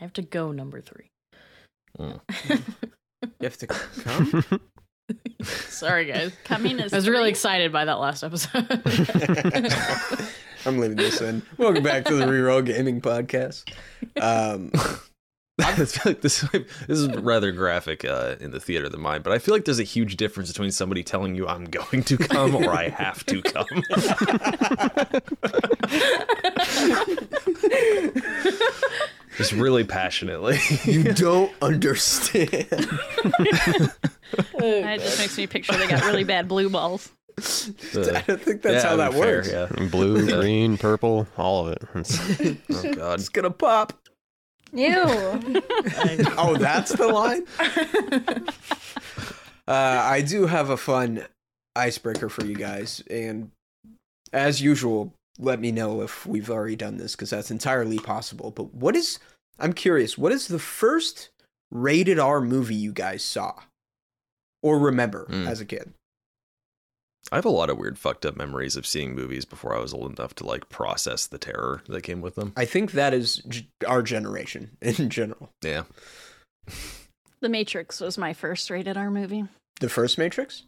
[0.00, 1.10] I have to go number three.
[1.98, 2.20] Mm.
[3.40, 4.60] You have to come.
[5.42, 6.32] Sorry, guys.
[6.44, 8.68] Coming is I was really excited by that last episode.
[10.66, 11.40] I'm leaving this in.
[11.56, 13.72] Welcome back to the Reroll Gaming Podcast.
[14.20, 14.70] Um,
[15.58, 16.42] I feel like this
[16.86, 19.80] this is rather graphic uh, in the theater than mine, but I feel like there's
[19.80, 23.40] a huge difference between somebody telling you I'm going to come or I have to
[23.40, 23.82] come.
[29.36, 30.58] Just really passionately.
[30.84, 32.48] you don't understand.
[32.70, 37.10] That just makes me picture they got really bad blue balls.
[37.38, 39.50] I don't think that's Yeah, how that fair, works.
[39.50, 39.66] Yeah.
[39.90, 41.82] Blue, green, purple, all of it.
[41.94, 43.20] It's- Oh God.
[43.20, 43.92] It's gonna pop.
[44.72, 44.92] Ew.
[46.36, 47.44] Oh, that's the line.
[49.68, 51.24] uh, I do have a fun
[51.76, 53.50] icebreaker for you guys, and
[54.32, 58.50] as usual, let me know if we've already done this because that's entirely possible.
[58.50, 59.18] But what is?
[59.58, 60.16] I'm curious.
[60.18, 61.30] What is the first
[61.70, 63.54] rated R movie you guys saw
[64.62, 65.46] or remember Hmm.
[65.46, 65.92] as a kid?
[67.32, 69.94] I have a lot of weird fucked up memories of seeing movies before I was
[69.94, 72.52] old enough to like process the terror that came with them.
[72.56, 75.48] I think that is g- our generation in general.
[75.62, 75.84] Yeah.
[77.40, 79.44] The Matrix was my first rated R movie.
[79.80, 80.64] The first Matrix.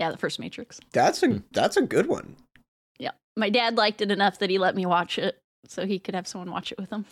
[0.00, 0.80] Yeah, the first Matrix.
[0.92, 2.36] That's a that's a good one.
[3.38, 3.40] Yeah.
[3.40, 6.26] My dad liked it enough that he let me watch it so he could have
[6.26, 7.04] someone watch it with him.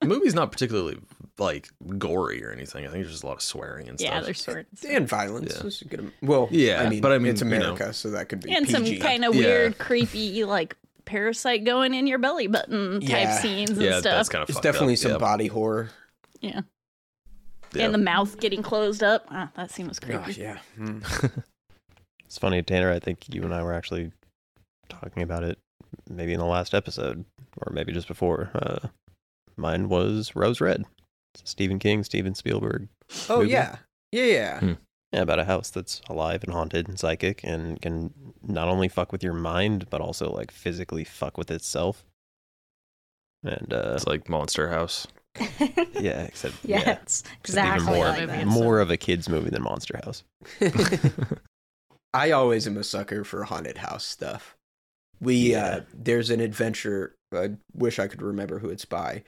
[0.00, 0.98] The movie's not particularly
[1.38, 1.68] like
[1.98, 2.84] gory or anything.
[2.86, 4.24] I think there's just a lot of swearing and yeah, stuff.
[4.24, 4.84] there's swords.
[4.84, 5.54] and violence.
[5.60, 5.66] Yeah.
[5.66, 6.12] is good.
[6.22, 7.56] Well, Yeah, I mean, but I mean, it's you know.
[7.56, 9.42] America, so that could be And some kind of Yeah.
[9.46, 13.38] weird, creepy, like parasite going in your belly button type Yeah.
[13.40, 14.04] scenes and yeah, stuff.
[14.04, 14.98] that's kind of It's definitely up.
[15.00, 15.18] some yeah.
[15.18, 15.90] body horror.
[16.40, 16.60] yeah.
[17.74, 17.84] Yeah.
[17.84, 19.26] And the mouth getting closed up.
[19.30, 20.18] Ah, that scene was creepy.
[20.18, 20.58] Gosh, yeah.
[20.76, 20.98] Hmm.
[22.26, 22.92] It's funny, Tanner.
[22.92, 24.12] I think you and I were actually
[24.90, 25.58] talking about it
[26.08, 27.24] maybe in the last episode,
[27.56, 28.50] or maybe just before.
[28.54, 28.88] Uh,
[29.56, 30.84] mine was Rose Red.
[31.34, 32.88] It's a Stephen King, Steven Spielberg.
[33.28, 33.50] Oh movie.
[33.52, 33.76] yeah,
[34.12, 34.60] yeah, yeah.
[34.60, 34.72] Hmm.
[35.12, 39.10] Yeah, about a house that's alive and haunted and psychic, and can not only fuck
[39.10, 42.04] with your mind, but also like physically fuck with itself.
[43.42, 45.06] And uh, It's like Monster House.
[45.94, 48.46] yeah, except yeah, yeah, it's exactly even more, like movie that.
[48.46, 50.24] more of a kids movie than Monster House.
[52.14, 54.56] I always am a sucker for haunted house stuff.
[55.20, 57.14] We uh there's an adventure.
[57.32, 59.22] I wish I could remember who it's by.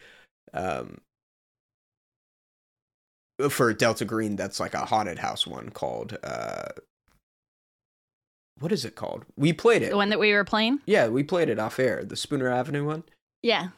[0.54, 1.00] Um,
[3.48, 6.18] for Delta Green, that's like a haunted house one called.
[6.22, 6.68] uh
[8.58, 9.24] What is it called?
[9.36, 9.90] We played it.
[9.90, 10.80] The one that we were playing?
[10.86, 12.04] Yeah, we played it off air.
[12.04, 13.04] The Spooner Avenue one.
[13.42, 13.68] Yeah.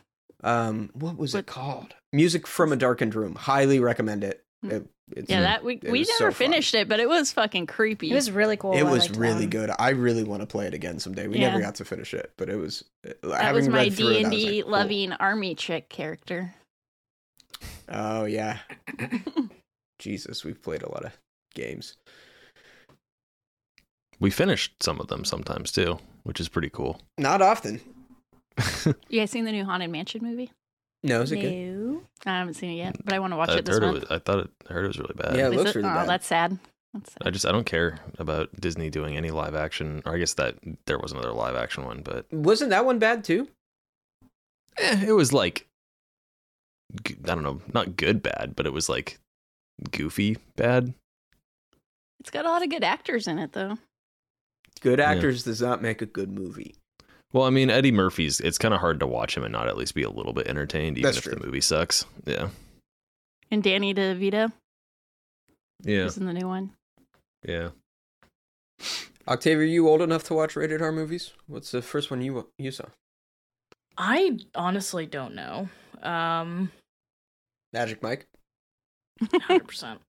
[0.42, 1.94] Um, what was it called?
[2.12, 3.34] Music from a Darkened Room.
[3.34, 4.44] Highly recommend it.
[4.62, 4.70] Hmm.
[4.70, 6.32] it it's, Yeah, that we we never so fun.
[6.32, 8.10] finished it, but it was fucking creepy.
[8.10, 8.72] It was really cool.
[8.72, 9.50] It I was really one.
[9.50, 9.70] good.
[9.78, 11.28] I really want to play it again someday.
[11.28, 12.84] We never got to finish it, but it was.
[13.06, 16.54] Uh, that was my D and D loving army chick character.
[17.88, 18.58] Oh yeah,
[19.98, 21.12] Jesus, we've played a lot of
[21.54, 21.96] games.
[24.20, 27.00] We finished some of them sometimes too, which is pretty cool.
[27.18, 27.80] Not often.
[29.08, 30.50] You guys seen the new Haunted Mansion movie?
[31.02, 31.50] No, is it good?
[32.26, 32.32] No.
[32.32, 33.86] I haven't seen it yet, but I want to watch I it this heard it
[33.86, 34.00] month.
[34.02, 34.50] was, I thought it.
[34.68, 35.36] I heard it was really bad.
[35.36, 36.08] Yeah, it Is looks really oh, bad.
[36.08, 36.58] that's sad.
[36.92, 37.22] That's sad.
[37.26, 40.02] I just I don't care about Disney doing any live action.
[40.06, 40.56] Or I guess that
[40.86, 43.48] there was another live action one, but Wasn't that one bad too?
[44.78, 45.66] eh, it was like
[47.04, 49.18] g- I don't know, not good bad, but it was like
[49.90, 50.94] goofy bad.
[52.20, 53.76] It's got a lot of good actors in it, though.
[54.80, 55.10] Good Yeah.
[55.10, 56.74] actors does not make a good movie.
[57.34, 58.40] Well, I mean Eddie Murphy's.
[58.40, 60.46] It's kind of hard to watch him and not at least be a little bit
[60.46, 61.34] entertained, even That's if true.
[61.34, 62.06] the movie sucks.
[62.24, 62.48] Yeah,
[63.50, 64.52] And Danny DeVito
[65.82, 66.70] yeah, is in the new one.
[67.46, 67.70] yeah.
[69.26, 71.32] Octavia, are you old enough to watch rated R movies?
[71.46, 72.84] What's the first one you you saw?
[73.98, 75.68] I honestly don't know.
[76.02, 76.70] Um,
[77.72, 78.26] Magic Mike.
[79.42, 80.00] hundred percent.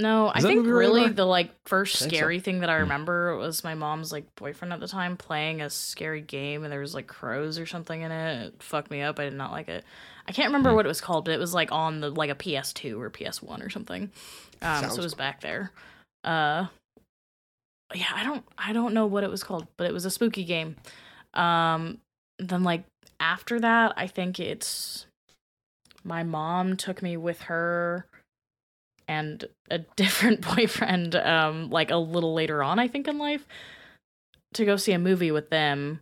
[0.00, 2.16] No, I Is that think really the like first I think so.
[2.16, 2.82] scary thing that I Hmm.
[2.82, 6.80] remember was my mom's like boyfriend at the time playing a scary game and there
[6.80, 8.46] was like crows or something in it.
[8.46, 9.18] It fucked me up.
[9.18, 9.84] I did not like it.
[10.26, 10.76] I can't remember Hmm.
[10.76, 13.62] what it was called, but it was like on the like a PS2 or PS1
[13.64, 14.10] or something.
[14.62, 15.70] Um, so it was back there.
[16.24, 16.66] Uh,
[17.94, 20.44] yeah, I don't I don't know what it was called, but it was a spooky
[20.44, 20.76] game.
[21.34, 21.98] Um,
[22.38, 22.84] then like
[23.18, 25.06] after that, I think it's
[26.04, 28.06] my mom took me with her
[29.10, 33.44] and a different boyfriend um like a little later on I think in life
[34.54, 36.00] to go see a movie with them.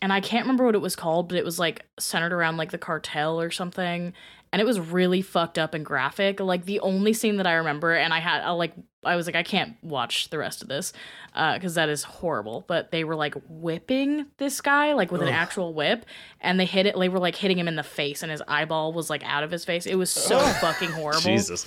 [0.00, 2.72] And I can't remember what it was called, but it was like centered around like
[2.72, 4.12] the cartel or something
[4.52, 6.38] and it was really fucked up and graphic.
[6.40, 9.34] Like the only scene that I remember, and I had I, like I was like
[9.36, 10.92] I can't watch the rest of this
[11.34, 12.64] because that is horrible.
[12.68, 16.04] But they were like whipping this guy like with an actual whip,
[16.40, 16.98] and they hit it.
[16.98, 19.50] They were like hitting him in the face, and his eyeball was like out of
[19.50, 19.86] his face.
[19.86, 21.20] It was so fucking horrible.
[21.22, 21.66] Jesus.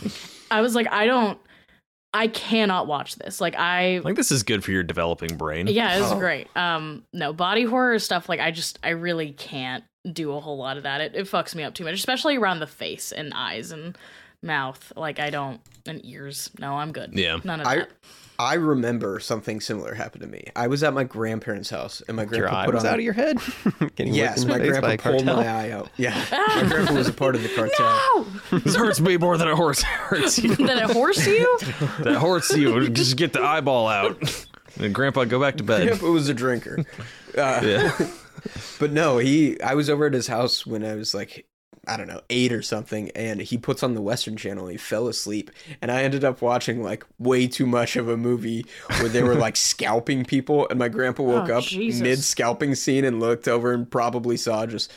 [0.52, 1.40] I was like, I don't,
[2.14, 3.42] I cannot watch this.
[3.42, 5.66] Like I think this is good for your developing brain.
[5.68, 6.20] yeah, it was Oh.
[6.20, 6.48] great.
[6.56, 8.30] Um, no body horror stuff.
[8.30, 11.02] Like I just, I really can't do a whole lot of that.
[11.02, 13.98] It, it fucks me up too much, especially around the face and eyes and
[14.42, 14.92] mouth.
[14.96, 16.50] Like I don't and ears.
[16.60, 17.12] No, I'm good.
[17.13, 17.40] Yeah.
[17.44, 17.90] none of I that.
[18.38, 20.44] I remember something similar happened to me.
[20.57, 22.90] I was at my grandparents' house, and my Your grandpa eye put was on.
[22.92, 23.38] out of your head.
[23.96, 25.90] Getting whipped yes, my grandpa a pulled my eye out.
[25.96, 28.25] Yeah, my grandpa was a part of the cartel.
[28.51, 30.54] No, This hurts me more than a horse hurts you.
[30.54, 31.58] did it horse you?
[32.01, 32.90] that hurts you.
[32.90, 34.22] Just get the eyeball out.
[34.81, 35.88] And grandpa, go back to bed.
[35.88, 36.80] Grandpa was a drinker.
[37.38, 38.08] Uh, Yeah.
[38.80, 39.60] But no, he.
[39.62, 41.46] I was over at his house when I was like,
[41.88, 44.68] I don't know, eight or something, and he puts on the Western Channel.
[44.68, 45.52] He fell asleep,
[45.82, 48.66] and I ended up watching like way too much of a movie
[49.00, 53.06] where they were like scalping people, and my grandpa woke Oh, up mid scalping scene
[53.06, 54.92] and looked over and probably saw just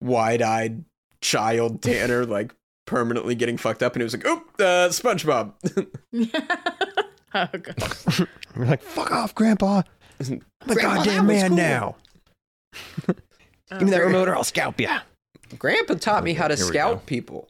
[0.00, 0.84] wide eyed
[1.20, 2.54] child Tanner like
[2.86, 5.52] permanently getting fucked up, and he was like, "Oh, uh, SpongeBob."
[7.34, 8.28] oh god.
[8.56, 9.82] You're like, fuck off, Grandpa.
[10.20, 11.56] I'm a Grandpa, goddamn man cool.
[11.56, 11.96] now.
[13.06, 14.88] Give me that remote or I'll scalp you.
[15.58, 17.02] Grandpa taught me how to Here we scout go.
[17.06, 17.48] people.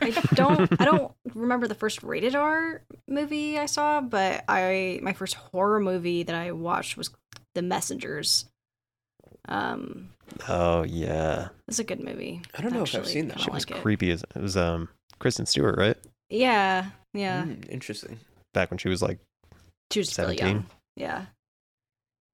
[0.00, 5.12] I don't I don't remember the first rated R movie I saw, but I my
[5.12, 7.10] first horror movie that I watched was
[7.54, 8.44] The Messengers.
[9.48, 10.10] Um
[10.48, 12.40] Oh yeah, it's a good movie.
[12.56, 13.12] I don't know if I've actually.
[13.12, 13.38] seen that.
[13.38, 13.82] I shit was like it.
[13.82, 14.56] creepy as it was.
[14.56, 14.88] Um,
[15.18, 15.96] Kristen Stewart, right?
[16.30, 17.44] Yeah, yeah.
[17.44, 18.18] Mm, interesting.
[18.54, 19.18] Back when she was like,
[19.92, 20.46] She was really 17?
[20.56, 20.66] young.
[20.96, 21.26] Yeah.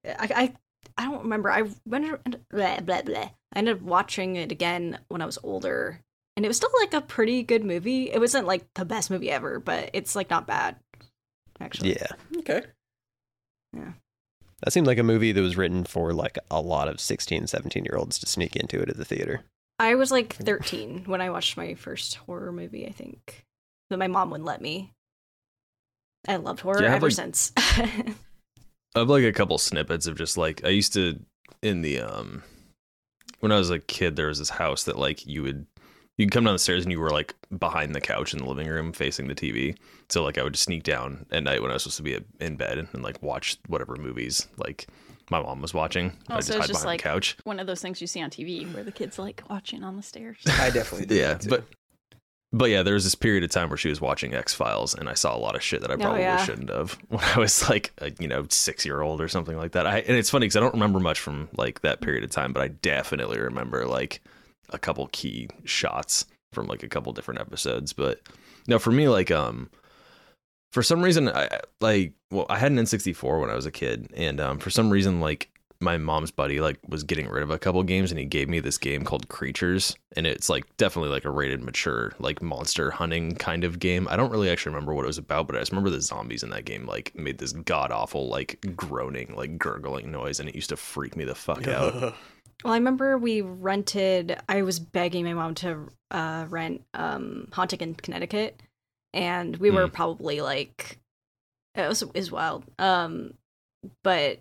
[0.06, 0.54] I, I
[1.00, 1.50] I don't remember.
[1.50, 3.18] I went blah, blah, blah.
[3.52, 6.00] I ended up watching it again when I was older,
[6.36, 8.10] and it was still like a pretty good movie.
[8.10, 10.76] It wasn't like the best movie ever, but it's like not bad.
[11.58, 12.06] Actually, yeah,
[12.38, 12.62] Okay.
[13.76, 13.92] Yeah.
[14.62, 17.84] That seemed like a movie that was written for like a lot of 16, 17
[17.84, 19.42] year olds to sneak into it at the theater.
[19.78, 22.86] I was like 13 when I watched my first horror movie.
[22.86, 23.46] I think,
[23.88, 24.92] but my mom wouldn't let me.
[26.28, 27.52] I loved horror Yeah, ever like- since.
[28.94, 31.18] I have like a couple snippets of just like I used to
[31.62, 32.42] in the um
[33.40, 35.66] when I was a kid there was this house that like you would
[36.18, 38.68] you'd come down the stairs and you were like behind the couch in the living
[38.68, 39.76] room facing the TV.
[40.10, 42.18] So like I would just sneak down at night when I was supposed to be
[42.40, 44.86] in bed and like watch whatever movies like
[45.30, 46.12] my mom was watching.
[46.28, 47.36] Oh, I'd so just it's hide just behind like- the couch.
[47.44, 50.02] One of those things you see on TV where the kids like watching on the
[50.02, 50.38] stairs.
[50.46, 51.16] I definitely did.
[51.18, 51.64] Yeah, but
[52.52, 55.08] but yeah, there was this period of time where she was watching X Files, and
[55.08, 56.44] I saw a lot of shit that I probably yeah.
[56.44, 59.72] shouldn't have when I was like, a, you know, six year old or something like
[59.72, 59.86] that.
[59.86, 62.52] I and it's funny because I don't remember much from like that period of time,
[62.52, 64.20] but I definitely remember like
[64.70, 67.92] a couple key shots from like a couple different episodes.
[67.92, 68.20] But
[68.66, 69.70] no, for me, like um,
[70.72, 74.08] for some reason, I like well, I had an N64 when I was a kid,
[74.16, 75.50] and um, for some reason, like
[75.80, 78.60] my mom's buddy like was getting rid of a couple games and he gave me
[78.60, 83.34] this game called creatures and it's like definitely like a rated mature like monster hunting
[83.34, 85.72] kind of game i don't really actually remember what it was about but i just
[85.72, 90.10] remember the zombies in that game like made this god awful like groaning like gurgling
[90.10, 92.14] noise and it used to freak me the fuck out
[92.62, 94.38] Well, I remember we rented.
[94.48, 98.62] I was begging my mom to uh, rent um, Haunting in Connecticut,
[99.14, 100.98] and we were probably like,
[101.74, 102.64] it was it was wild.
[102.78, 103.32] Um,
[104.02, 104.40] but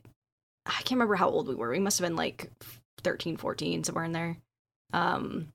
[0.69, 1.69] I can't remember how old we were.
[1.69, 2.51] We must have been like
[3.04, 4.38] 13, 14, somewhere in there.
[4.94, 5.54] Um,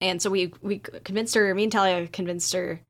[0.00, 1.54] and so we we convinced her.
[1.54, 2.80] Me and Talia convinced her.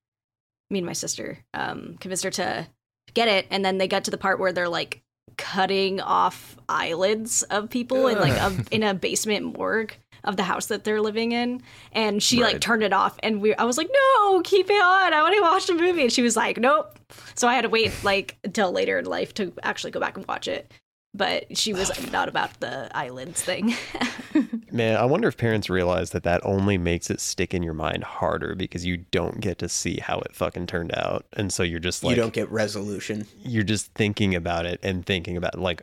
[0.70, 2.66] Me and my sister um, convinced her to
[3.12, 5.02] get it, and then they got to the part where they're like
[5.36, 10.66] cutting off eyelids of people in like a, in a basement morgue of the house
[10.66, 11.60] that they're living in
[11.92, 15.12] and she like turned it off and we I was like no keep it on
[15.12, 16.96] I want to watch the movie and she was like nope
[17.34, 20.26] so I had to wait like until later in life to actually go back and
[20.26, 20.70] watch it
[21.14, 23.74] but she was not about the eyelids thing
[24.72, 28.04] Man, I wonder if parents realize that that only makes it stick in your mind
[28.04, 31.78] harder because you don't get to see how it fucking turned out, and so you're
[31.78, 33.26] just like you don't get resolution.
[33.42, 35.82] you're just thinking about it and thinking about it, like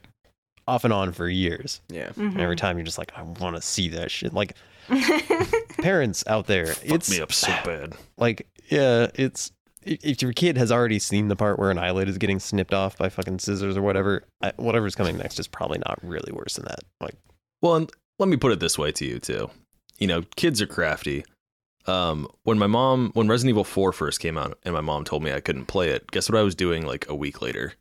[0.67, 1.81] off and on for years.
[1.87, 2.07] Yeah.
[2.09, 2.21] Mm-hmm.
[2.21, 4.33] And every time you're just like, I want to see that shit.
[4.33, 4.55] Like
[5.81, 9.51] parents out there, Fuck it's me up so bad like yeah, it's
[9.83, 12.73] if if your kid has already seen the part where an eyelid is getting snipped
[12.73, 14.23] off by fucking scissors or whatever,
[14.57, 16.79] whatever's coming next is probably not really worse than that.
[17.01, 17.15] Like
[17.61, 19.49] Well, and let me put it this way to you too.
[19.97, 21.25] You know, kids are crafty.
[21.85, 25.23] Um, when my mom, when Resident Evil 4 first came out, and my mom told
[25.23, 27.73] me I couldn't play it, guess what I was doing like a week later?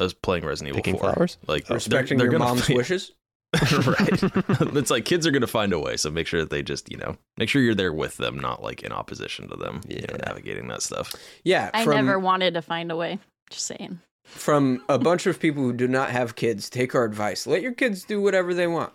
[0.00, 1.12] I was playing Resident Evil picking 4.
[1.12, 1.38] flowers.
[1.46, 3.12] Like they're- Respecting they're your mom's play- wishes.
[3.86, 4.22] right.
[4.76, 6.96] it's like kids are gonna find a way, so make sure that they just, you
[6.96, 9.80] know, make sure you're there with them, not like in opposition to them.
[9.88, 11.12] You know, navigating that stuff.
[11.44, 13.18] Yeah, I from, never wanted to find a way.
[13.50, 14.00] Just saying.
[14.24, 16.70] from a bunch of people who do not have kids.
[16.70, 17.46] Take our advice.
[17.46, 18.92] Let your kids do whatever they want.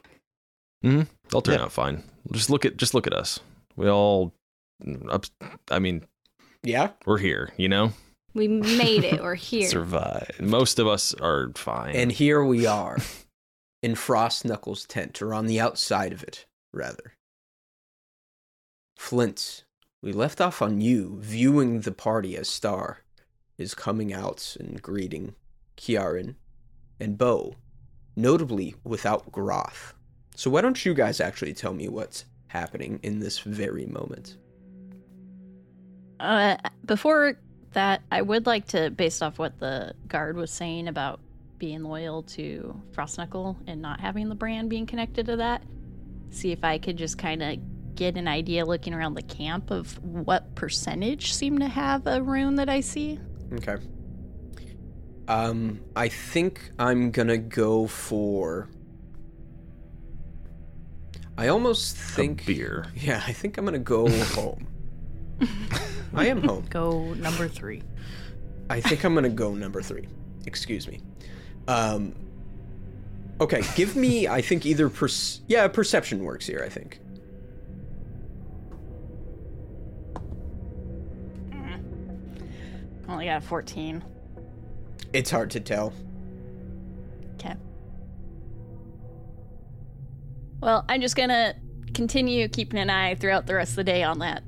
[0.84, 1.04] Mm-hmm.
[1.30, 1.66] They'll turn Yeah.
[1.66, 2.04] out fine.
[2.32, 3.40] Just look at just look at us.
[3.76, 4.34] We all
[5.70, 6.04] I mean,
[6.64, 7.94] Yeah, we're here, you know?
[8.34, 9.22] We made it.
[9.22, 9.68] We're here.
[9.68, 10.40] Survive.
[10.40, 11.96] Most of us are fine.
[11.96, 12.98] and here we are
[13.82, 17.14] in Frost Knuckles' tent, or on the outside of it, rather.
[18.98, 19.64] Flint,
[20.02, 23.00] we left off on you viewing the party as Star
[23.58, 25.36] is coming out and greeting
[25.76, 26.36] Kiaran
[27.00, 27.56] and Bo,
[28.16, 29.94] notably without Groth.
[30.36, 34.38] So why don't you guys actually tell me what's happening in this very moment?
[36.20, 37.38] Uh, before
[37.74, 41.20] that, I would like to, based off what the guard was saying about
[41.58, 45.64] being loyal to Frostknuckle and not having the brand being connected to that,
[46.30, 47.58] see if I could just kind of
[47.96, 52.56] get an idea looking around the camp of what percentage seem to have a rune
[52.56, 53.20] that I see.
[53.54, 53.78] Okay.
[55.28, 58.70] Um, I think I'm gonna go for.
[61.38, 62.46] I almost A think.
[62.46, 62.86] beer.
[62.96, 64.68] Yeah, I think I'm gonna go home.
[66.14, 66.66] I am home.
[66.70, 67.84] Go number three.
[68.70, 70.08] I think I'm gonna go number three.
[70.46, 71.02] Excuse me.
[71.68, 72.16] Um.
[73.40, 74.28] Okay, give me.
[74.28, 75.08] I think either per.
[75.48, 76.64] Yeah, perception works here.
[76.66, 77.00] I think.
[83.08, 84.04] Only got a 14.
[85.14, 85.94] It's hard to tell.
[87.36, 87.56] Okay.
[90.60, 91.56] Well, I'm just gonna
[91.94, 94.44] continue keeping an eye throughout the rest of the day on that,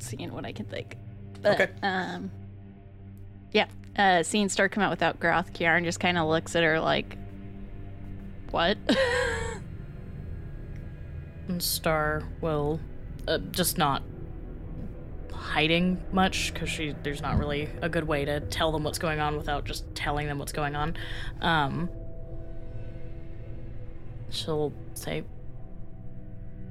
[0.00, 0.96] seeing what I can think.
[1.40, 1.72] But, Okay.
[1.82, 2.30] Um.
[3.52, 3.66] Yeah.
[3.96, 7.16] Uh, seeing Star come out without Groth, Kiaran just kind of looks at her like,
[8.50, 8.78] "What?"
[11.48, 12.78] And Star will
[13.26, 14.04] uh, just not
[15.32, 19.18] hiding much because she there's not really a good way to tell them what's going
[19.18, 20.96] on without just telling them what's going on.
[21.40, 21.90] Um,
[24.28, 25.24] she'll say,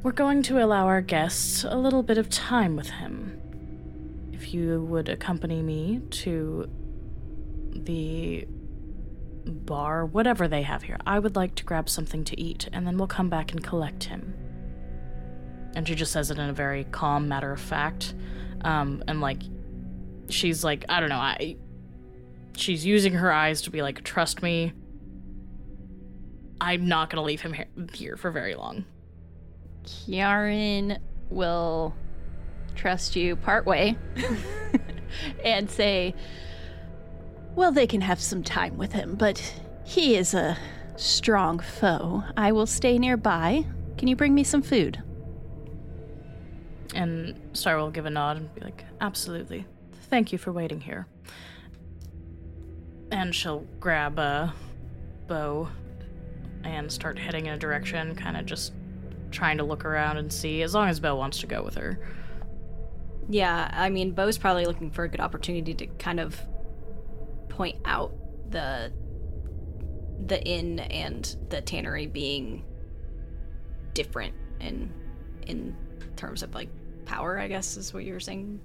[0.01, 3.41] "We're going to allow our guests a little bit of time with him.
[4.31, 6.69] If you would accompany me to
[7.71, 8.45] the
[9.45, 12.97] bar, whatever they have here, I would like to grab something to eat, and then
[12.97, 14.33] we'll come back and collect him."
[15.75, 18.13] and she just says it in a very calm matter of fact.
[18.61, 19.41] Um and like
[20.29, 21.55] she's like i don't know i
[22.55, 24.73] she's using her eyes to be like trust me
[26.61, 28.85] i'm not gonna leave him here, here for very long.
[29.83, 30.99] Kiaran
[31.29, 31.95] will
[32.75, 33.97] trust you partway
[35.43, 36.13] and say,
[37.59, 40.57] Well, they can have some time with him, but he is a
[40.95, 42.23] strong foe.
[42.37, 43.65] I will stay nearby.
[43.97, 45.03] Can you bring me some food?
[46.95, 49.63] and star will give a nod and be like absolutely
[50.09, 51.05] thank you for waiting here
[53.11, 54.51] and she'll grab a
[55.27, 55.69] bow
[56.63, 58.73] and start heading in a direction kind of just
[59.29, 61.99] trying to look around and see as long as Bo wants to go with her
[63.29, 66.41] Yeah, I mean, Bo's probably looking for a good opportunity to kind of
[67.59, 68.13] point out
[68.51, 68.89] the
[70.27, 72.63] the inn and the tannery being
[73.93, 74.89] different in
[75.45, 75.75] in
[76.15, 76.69] terms of like
[77.03, 78.61] power, I guess is what you were saying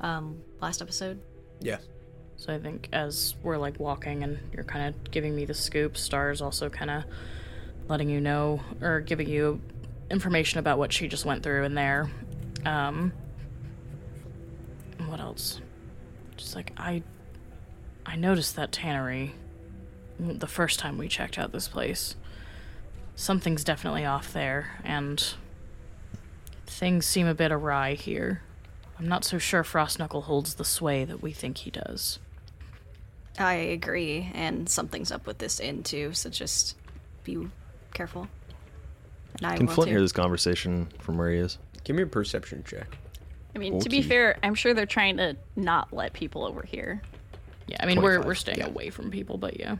[0.00, 1.20] um last episode.
[1.60, 1.76] Yeah.
[2.36, 5.98] So I think as we're like walking and you're kind of giving me the scoop,
[5.98, 7.04] Star's also kind of
[7.88, 9.60] letting you know or giving you
[10.10, 12.10] information about what she just went through in there.
[12.64, 13.12] Um,
[15.08, 15.60] what else?
[16.38, 17.02] Just like I,
[18.06, 19.32] I noticed that tannery
[20.20, 22.16] mm, the first time we checked out this place.
[23.14, 25.34] Something's definitely off there, and
[26.66, 28.42] things seem a bit awry here.
[28.98, 32.18] I'm not so sure Frostknuckle holds the sway that we think he does.
[33.38, 36.76] I agree, and something's up with this inn too, so just
[37.24, 37.48] be
[37.94, 38.28] careful.
[39.38, 39.92] And I Can will Flint too.
[39.94, 41.58] hear this conversation from where he is?
[41.84, 42.96] Give me a perception check.
[43.54, 44.08] I mean, to be Okay.
[44.08, 47.02] fair, I'm sure they're trying to not let people over here.
[47.66, 48.66] Yeah, I mean we're we're staying yeah.
[48.66, 49.76] away from people, but yeah.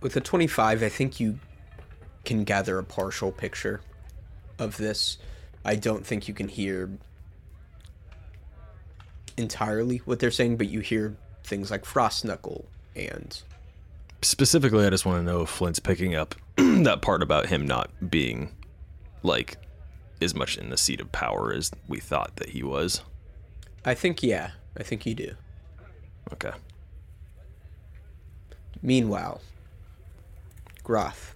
[0.00, 1.38] With a 25, I think you
[2.24, 3.80] can gather a partial picture
[4.58, 5.18] of this.
[5.64, 6.90] I don't think you can hear
[9.36, 13.42] entirely what they're saying, but you hear things like frost knuckle and
[14.22, 17.90] Specifically, I just want to know if Flint's picking up that part about him not
[18.10, 18.50] being
[19.22, 19.58] like
[20.22, 23.02] as much in the seat of power as we thought that he was.
[23.84, 25.34] I think yeah, I think you do.
[26.32, 26.52] Okay.
[28.82, 29.40] Meanwhile,
[30.82, 31.34] Groth,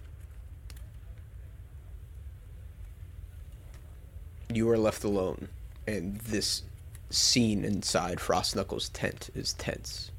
[4.53, 5.47] you are left alone,
[5.87, 6.63] and this
[7.09, 10.11] scene inside Frostknuckles' tent is tense.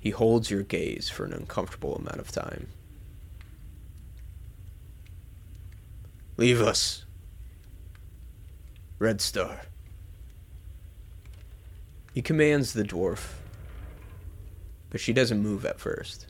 [0.00, 2.68] He holds your gaze for an uncomfortable amount of time.
[6.36, 7.04] Leave us.
[9.00, 9.62] Red Star.
[12.18, 13.34] He commands the dwarf,
[14.90, 16.26] but she doesn't move at first.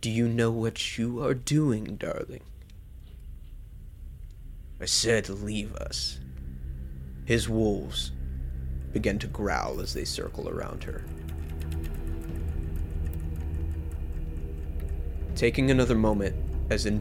[0.00, 2.40] Do you know what you are doing, darling?
[4.80, 6.18] I said leave us.
[7.26, 8.10] His wolves
[8.92, 11.04] begin to growl as they circle around her.
[15.36, 16.34] Taking another moment
[16.70, 17.00] as in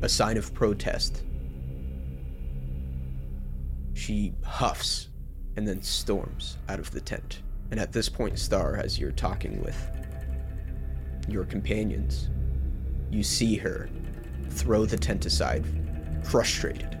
[0.00, 1.24] a sign of protest,
[3.92, 5.08] she huffs
[5.58, 7.42] and then storms out of the tent.
[7.72, 9.76] And at this point, Star, as you're talking with
[11.26, 12.30] your companions,
[13.10, 13.90] you see her
[14.50, 15.66] throw the tent aside,
[16.22, 16.96] frustrated.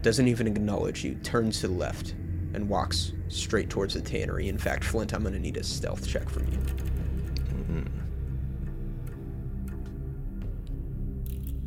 [0.00, 2.12] Doesn't even acknowledge you, turns to the left,
[2.54, 4.48] and walks straight towards the tannery.
[4.48, 6.58] In fact, Flint, I'm gonna need a stealth check from you.
[7.68, 7.88] mmm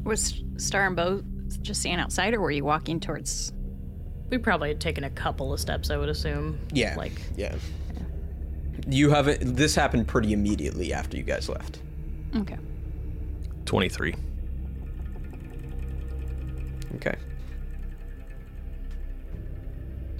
[0.03, 1.21] Was Star and Bo
[1.61, 3.53] just staying outside, or were you walking towards?
[4.29, 6.59] We probably had taken a couple of steps, I would assume.
[6.71, 6.95] Yeah.
[6.95, 7.55] Like, Yeah.
[8.87, 9.55] You haven't.
[9.55, 11.79] This happened pretty immediately after you guys left.
[12.35, 12.57] Okay.
[13.65, 14.13] 23.
[16.95, 17.15] Okay.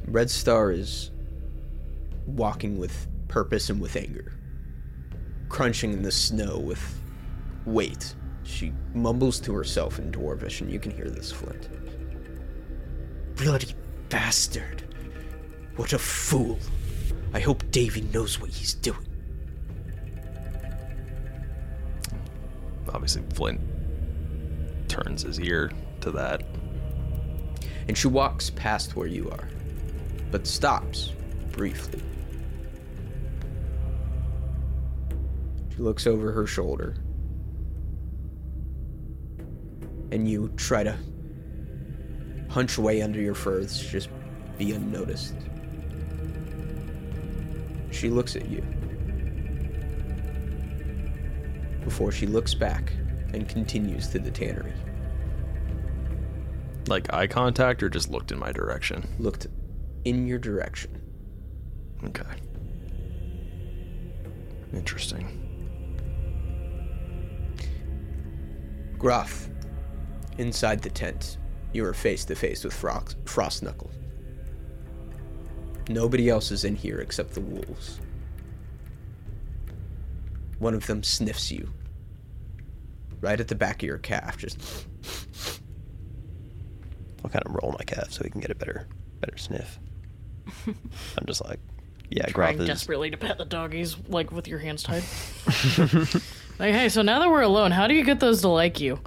[0.07, 1.11] Red Star is
[2.25, 4.33] walking with purpose and with anger,
[5.49, 7.01] crunching in the snow with
[7.65, 8.15] weight.
[8.43, 11.69] She mumbles to herself in Dwarvish, and you can hear this, Flint.
[13.35, 13.75] Bloody
[14.09, 14.83] bastard.
[15.75, 16.59] What a fool.
[17.33, 18.99] I hope Davy knows what he's doing.
[22.93, 23.59] Obviously, Flint
[24.87, 25.71] turns his ear
[26.01, 26.43] to that.
[27.87, 29.47] and she walks past where you are,
[30.31, 31.13] but stops
[31.51, 32.01] briefly.
[35.69, 36.95] She looks over her shoulder,
[40.11, 40.97] and you try to
[42.55, 44.07] hunch away under your furs, just
[44.57, 45.35] be unnoticed.
[47.91, 48.61] She looks at you
[51.83, 52.93] before she looks back
[53.33, 54.71] and continues to the tannery.
[56.87, 59.05] Like eye contact or just looked in my direction?
[59.19, 59.47] Looked
[60.05, 61.01] in your direction.
[62.05, 62.23] Okay.
[64.73, 65.41] Interesting.
[68.97, 69.49] Gruff,
[70.37, 71.37] inside the tent,
[71.75, 73.91] you are face to face with Frost, Frost Knuckle.
[75.89, 77.99] Nobody else is in here except the wolves.
[80.57, 81.69] One of them sniffs you.
[83.21, 84.59] Right at the back of your calf, just
[87.23, 88.87] I'll kind of roll my calf so he can get a better
[89.19, 89.79] better sniff.
[90.67, 91.59] I'm just like,
[92.09, 95.03] yeah, trying Groth is desperately to pet the doggies, like with your hands tied.
[96.59, 98.99] like, hey, so now that we're alone, how do you get those to like you?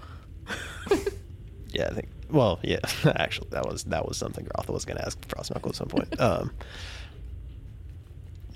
[1.73, 2.09] Yeah, I think.
[2.31, 2.81] Well, yeah,
[3.17, 5.89] actually, that was that was something Groth was going to ask Frost Knuckle at some
[5.89, 6.15] point.
[6.21, 6.51] Um,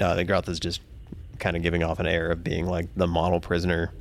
[0.01, 0.81] no, I think Groth is just
[1.39, 3.93] kind of giving off an air of being like the model prisoner,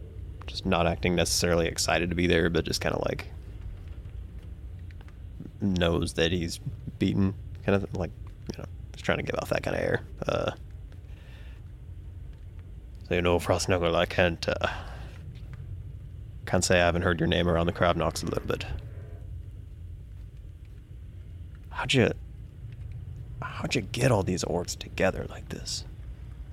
[0.48, 3.28] just not acting necessarily excited to be there, but just kind of like
[5.62, 6.60] knows that he's
[6.98, 7.34] beaten,
[7.66, 8.12] kind of like
[8.52, 10.02] you know, just trying to give off that kind of air.
[10.28, 10.52] Uh,
[13.08, 14.48] so you know, Frost Knuckle, I can't.
[14.48, 14.68] Uh,
[16.46, 18.66] can't say I haven't heard your name around the crab knocks a little bit.
[21.72, 22.12] How'd you
[23.42, 25.84] how'd you get all these orcs together like this?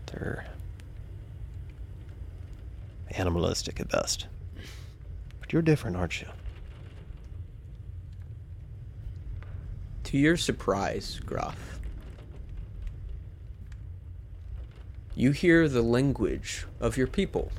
[0.07, 0.47] They're
[3.11, 4.27] animalistic at best.
[5.41, 6.29] But you're different, aren't you?
[10.05, 11.79] To your surprise, Gruff,
[15.15, 17.53] you hear the language of your people,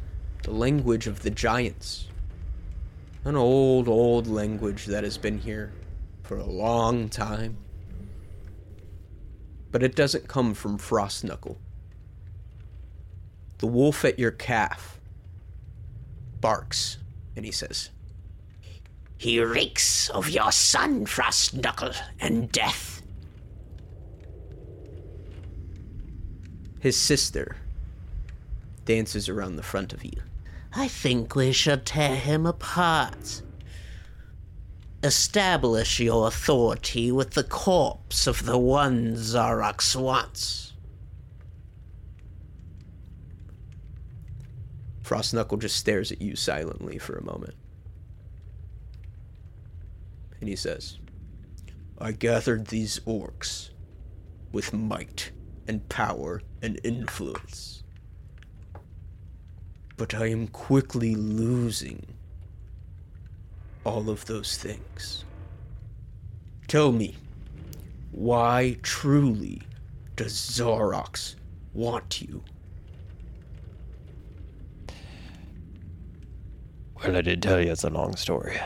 [0.43, 2.08] the language of the giants.
[3.26, 5.72] An old, old language that has been here
[6.29, 7.57] for a long time.
[9.71, 11.57] But it doesn't come from Frost Knuckle.
[13.57, 14.99] The wolf at your calf
[16.39, 16.99] barks,
[17.35, 17.89] and he says,
[19.17, 23.01] he reeks of your son, Frost Knuckle, and death.
[26.79, 27.57] His sister
[28.85, 30.21] dances around the front of you.
[30.73, 33.41] I think we should tear him apart.
[35.03, 40.73] Establish your authority with the corpse of the one Zarox wants.
[45.01, 47.55] Frost Knuckle just stares at you silently for a moment.
[50.39, 50.97] and he says,
[51.97, 53.71] I gathered these orcs
[54.51, 55.31] with might
[55.67, 57.83] and power and influence.
[59.97, 62.05] But I am quickly losing
[63.89, 65.25] all of those things.
[66.67, 67.15] Tell me,
[68.12, 69.63] why truly
[70.15, 71.34] does Zarox
[71.73, 72.43] want you?
[77.02, 78.60] Well, I did tell you it's a long story.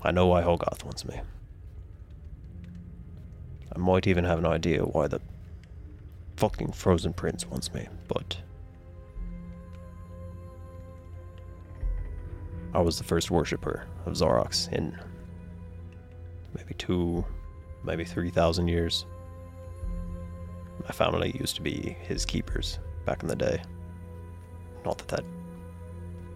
[0.00, 1.20] I know why Hogarth wants me.
[3.74, 5.20] I might even have an idea why the
[6.38, 8.38] fucking Frozen Prince wants me, but.
[12.74, 14.98] I was the first worshipper of Zarox in
[16.56, 17.24] maybe two,
[17.84, 19.06] maybe 3,000 years.
[20.82, 23.62] My family used to be his keepers back in the day.
[24.84, 25.24] Not that that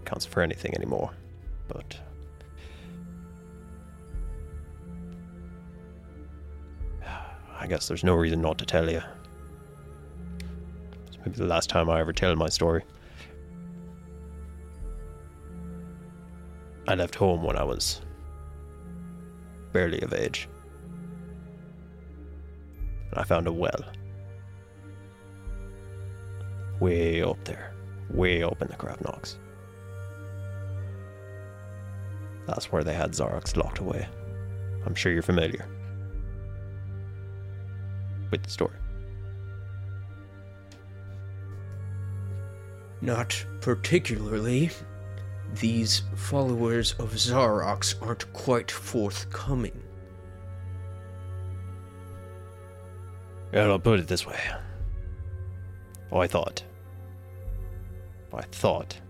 [0.05, 1.11] counts for anything anymore,
[1.67, 1.99] but.
[7.61, 9.03] I guess there's no reason not to tell you.
[11.09, 12.85] It's maybe the last time I ever tell my story.
[16.89, 18.01] I left home when I was
[19.75, 20.49] barely of age.
[23.11, 23.85] And I found a well.
[26.81, 27.75] Way up there.
[28.09, 29.39] Way up in the Knocks.
[32.47, 34.09] That's where they had Zarox locked away.
[34.87, 35.69] I'm sure you're familiar
[38.31, 38.79] with the story.
[43.03, 44.71] Not particularly.
[45.55, 49.83] These followers of Zarox aren't quite forthcoming.
[53.53, 54.39] I'll put it this way.
[56.13, 56.63] Oh, I thought.
[58.33, 59.01] I thought.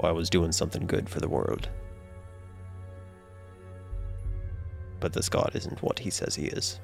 [0.00, 1.68] Oh, I was doing something good for the world.
[5.00, 6.80] But this god isn't what he says he is.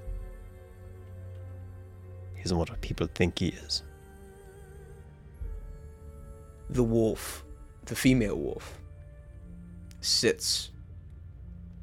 [2.35, 3.83] He isn't what people think he is.
[6.73, 7.45] The wolf,
[7.85, 8.79] the female wolf,
[10.01, 10.71] sits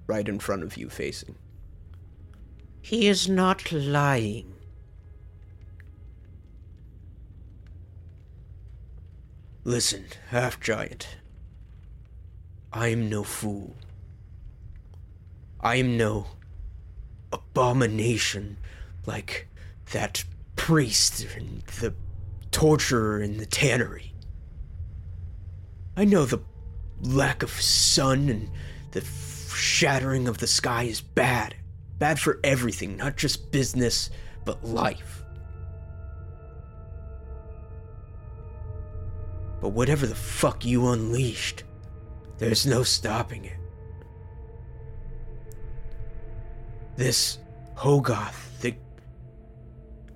[0.07, 1.35] right in front of you, facing.
[2.81, 4.51] He is not lying.
[9.63, 11.07] Listen, half giant.
[12.73, 13.75] I am no fool.
[15.61, 16.25] I am no
[17.31, 18.57] abomination
[19.05, 19.47] like
[19.91, 20.23] that
[20.55, 21.93] priest and the
[22.49, 24.13] torturer in the tannery.
[25.99, 26.39] I know the
[27.01, 28.49] lack of sun and
[28.91, 29.01] the
[29.53, 31.55] shattering of the sky is bad.
[31.97, 34.09] Bad for everything, not just business,
[34.45, 35.25] but life.
[39.59, 41.65] But whatever the fuck you unleashed,
[42.37, 43.57] there's no stopping it.
[46.95, 47.39] This
[47.75, 48.73] Hogoth, the.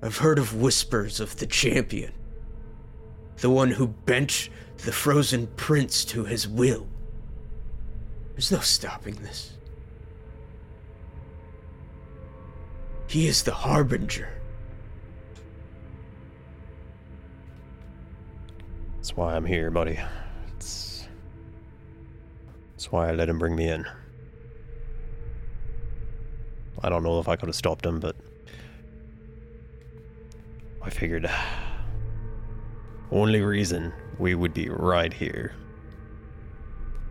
[0.02, 2.14] I've heard of whispers of the champion.
[3.40, 4.48] The one who bent
[4.84, 6.88] the frozen prince to his will.
[8.34, 9.54] There's no stopping this.
[13.08, 14.30] He is the harbinger.
[18.96, 20.00] That's why I'm here, buddy.
[20.56, 21.08] It's.
[22.72, 23.86] That's why I let him bring me in.
[26.82, 28.16] I don't know if I could have stopped him, but.
[30.82, 31.30] I figured.
[33.14, 35.54] Only reason we would be right here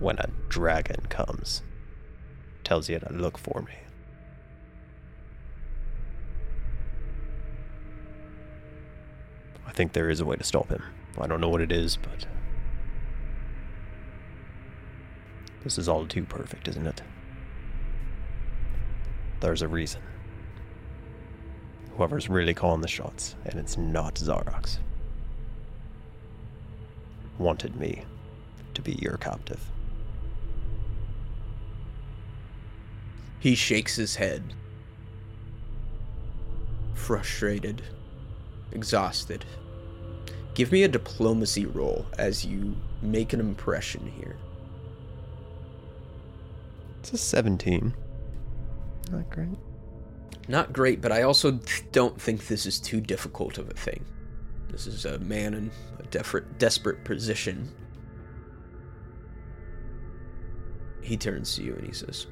[0.01, 1.63] when a dragon comes
[2.65, 3.75] tells you to look for me.
[9.65, 10.83] I think there is a way to stop him.
[11.21, 12.27] I don't know what it is, but.
[15.63, 17.01] This is all too perfect, isn't it?
[19.39, 20.03] There's a reason.
[21.97, 24.79] Whoever's really calling the shots, and it's not Zarox,
[27.43, 28.05] wanted me
[28.75, 29.61] to be your captive.
[33.39, 34.55] He shakes his head.
[36.95, 37.83] Frustrated.
[38.71, 39.45] Exhausted.
[40.55, 44.37] Give me a diplomacy roll as you make an impression here.
[47.01, 47.95] It's a 17.
[49.11, 49.59] Not great.
[50.47, 51.59] Not great, but I also
[51.91, 54.05] don't think this is too difficult of a thing.
[54.73, 57.71] This is a man in a desperate, position.
[61.03, 62.27] He turns to you and he says,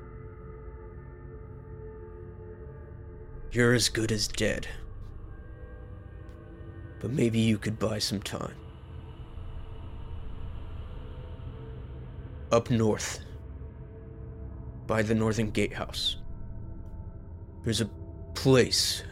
[3.53, 4.66] You're as good as dead.
[7.00, 8.55] But maybe you could buy some time.
[12.53, 13.20] up north
[14.87, 16.16] by the Northern Gatehouse.
[17.64, 17.90] There's a
[18.35, 19.05] place.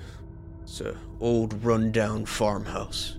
[0.62, 3.17] It's a old rundown farmhouse.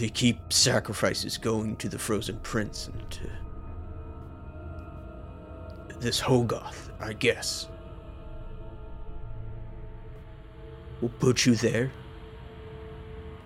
[0.00, 3.28] They keep sacrifices going to the Frozen Prince and to
[5.98, 7.68] this Hogoth, I guess.
[11.02, 11.92] We'll put you there.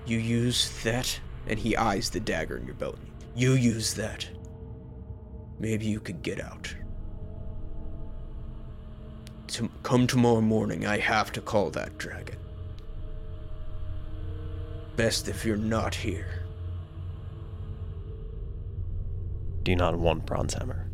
[0.06, 3.00] You use that, and he eyes the dagger in your belt.
[3.34, 4.24] You use that.
[5.58, 6.72] Maybe you could get out.
[9.48, 12.38] To come tomorrow morning, I have to call that dragon.
[14.94, 16.43] Best if you're not here.
[19.64, 20.90] Do not want bronze hammer?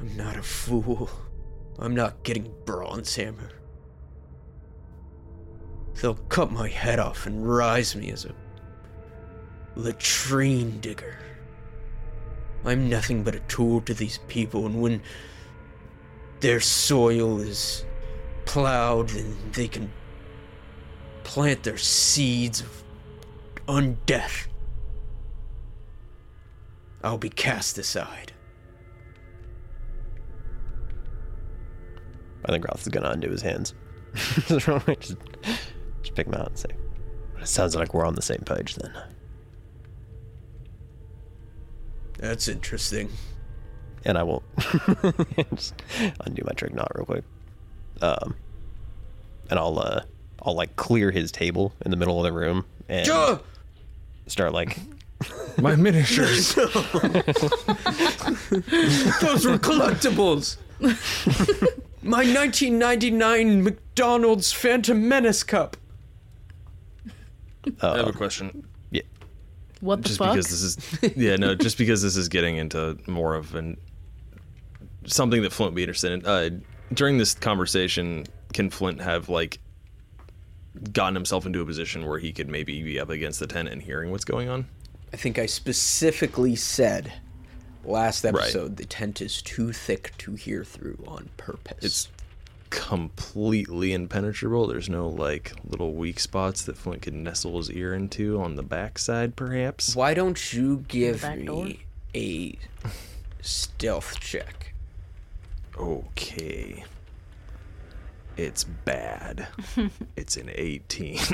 [0.00, 1.10] I'm not a fool.
[1.80, 3.50] I'm not getting bronze hammer.
[6.00, 8.34] They'll cut my head off and rise me as a
[9.74, 11.18] latrine digger.
[12.64, 15.02] I'm nothing but a tool to these people, and when
[16.38, 17.84] their soil is
[18.44, 19.92] plowed, then they can
[21.24, 22.84] plant their seeds of
[23.66, 24.46] undeath.
[27.02, 28.32] I'll be cast aside.
[32.44, 33.74] I think Roth is gonna undo his hands.
[34.14, 36.70] just, just pick him out and say,
[37.40, 38.92] "It sounds like we're on the same page then."
[42.18, 43.08] That's interesting.
[44.04, 44.42] And I will
[45.54, 45.74] just
[46.20, 47.24] undo my trick knot real quick.
[48.00, 48.36] Um,
[49.50, 50.02] and I'll uh,
[50.42, 53.06] I'll like clear his table in the middle of the room and
[54.26, 54.78] start like
[55.58, 56.54] My miniatures.
[56.54, 56.70] Those
[59.46, 60.56] were collectibles.
[62.02, 65.76] My 1999 McDonald's Phantom Menace cup.
[67.80, 68.64] I have uh, a question.
[69.82, 70.30] What the just fuck?
[70.30, 73.76] because this is yeah no just because this is getting into more of an
[75.06, 76.24] something that Flint would be interested in.
[76.24, 76.50] Uh,
[76.94, 79.58] during this conversation, can Flint have like
[80.92, 83.82] gotten himself into a position where he could maybe be up against the tent and
[83.82, 84.66] hearing what's going on?
[85.12, 87.12] I think I specifically said
[87.84, 88.34] last Right.
[88.34, 91.84] episode the tent is too thick to hear through on purpose.
[91.84, 92.08] It's
[92.70, 94.66] completely impenetrable.
[94.66, 98.62] There's no like little weak spots that Flint could nestle his ear into on the
[98.62, 99.94] backside, perhaps.
[99.94, 101.66] Why don't you give back door?
[101.66, 101.80] me
[102.14, 102.58] a
[103.42, 104.72] stealth check?
[105.78, 106.84] Okay.
[108.38, 109.48] It's bad.
[110.16, 111.18] it's an 18.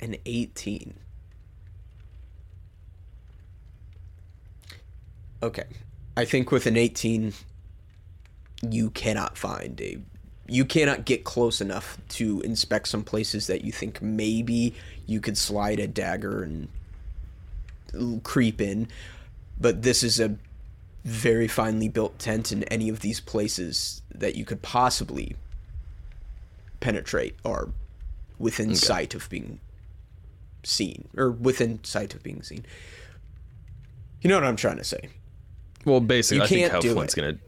[0.00, 0.94] An 18.
[5.42, 5.64] Okay.
[6.16, 7.32] I think with an 18,
[8.68, 9.98] you cannot find a.
[10.50, 14.74] You cannot get close enough to inspect some places that you think maybe
[15.06, 16.68] you could slide a dagger and
[18.24, 18.88] creep in.
[19.60, 20.36] But this is a
[21.04, 25.36] very finely built tent, and any of these places that you could possibly
[26.80, 27.68] penetrate are
[28.38, 29.60] within sight of being
[30.62, 32.64] seen, or within sight of being seen.
[34.22, 35.10] You know what I'm trying to say?
[35.84, 37.20] Well, basically, You I think how Flint's it.
[37.20, 37.38] gonna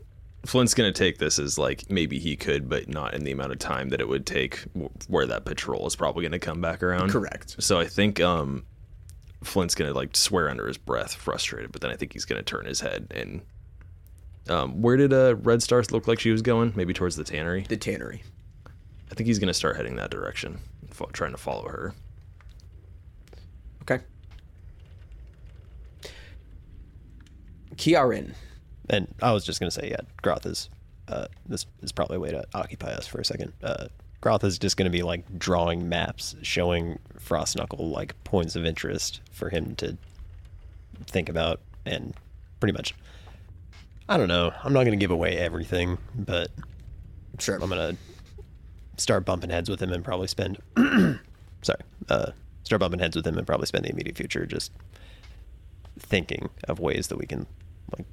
[0.47, 3.59] Flint's gonna take this as like maybe he could, but not in the amount of
[3.59, 4.61] time that it would take
[5.09, 7.11] where that patrol is probably gonna come back around.
[7.11, 7.57] Correct.
[7.59, 8.65] So I think um,
[9.43, 12.67] Flint's gonna like swear under his breath, frustrated, but then I think he's gonna turn
[12.67, 13.43] his head and.
[14.49, 16.73] Um, where did uh, Red Star look like she was going?
[16.75, 17.67] Maybe towards the tannery.
[17.69, 18.23] The tannery.
[19.11, 20.59] I think he's gonna start heading that direction,
[21.13, 21.95] trying to follow her.
[23.83, 24.03] Okay.
[27.81, 28.35] Kiaran.
[28.91, 30.69] And I was just gonna say, yeah, Groth is.
[31.09, 33.53] Uh, this is probably a way to occupy us for a second.
[33.63, 33.87] Uh,
[34.21, 39.49] Groth is just gonna be like drawing maps showing Frostknuckle like points of interest for
[39.49, 39.97] him to
[41.07, 42.15] think about, and
[42.61, 42.95] pretty much.
[44.09, 44.53] I don't know.
[44.63, 46.51] I'm not gonna give away everything, but
[47.39, 47.55] Sure.
[47.63, 47.97] I'm gonna
[48.99, 50.59] start bumping heads with him and probably spend.
[51.63, 52.33] sorry, uh,
[52.65, 54.71] start bumping heads with him and probably spend the immediate future just
[55.99, 57.47] thinking of ways that we can
[57.97, 58.07] like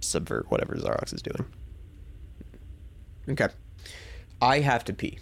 [0.00, 1.44] subvert whatever Zarox is doing.
[3.28, 3.48] Okay.
[4.40, 5.18] I have to pee,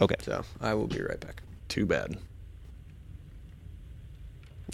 [0.00, 1.42] Okay, so I will be right back.
[1.68, 2.16] Too bad.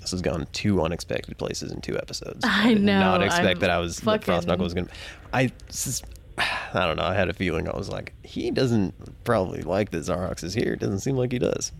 [0.01, 2.45] this has gone two unexpected places in two episodes.
[2.45, 4.89] I I did not expect I'm that I was that Frost fucking- Knuckle was gonna.
[5.33, 5.51] I.
[5.67, 6.03] this is-
[6.39, 7.05] I don't know.
[7.05, 7.69] I had a feeling.
[7.69, 10.75] I was like, he doesn't probably like that Zarox is here.
[10.75, 11.73] It doesn't seem like he does.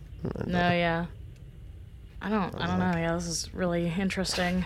[0.45, 1.05] No, yeah.
[2.21, 2.53] I don't.
[2.59, 2.97] I don't know.
[2.97, 4.65] Yeah, this is really interesting.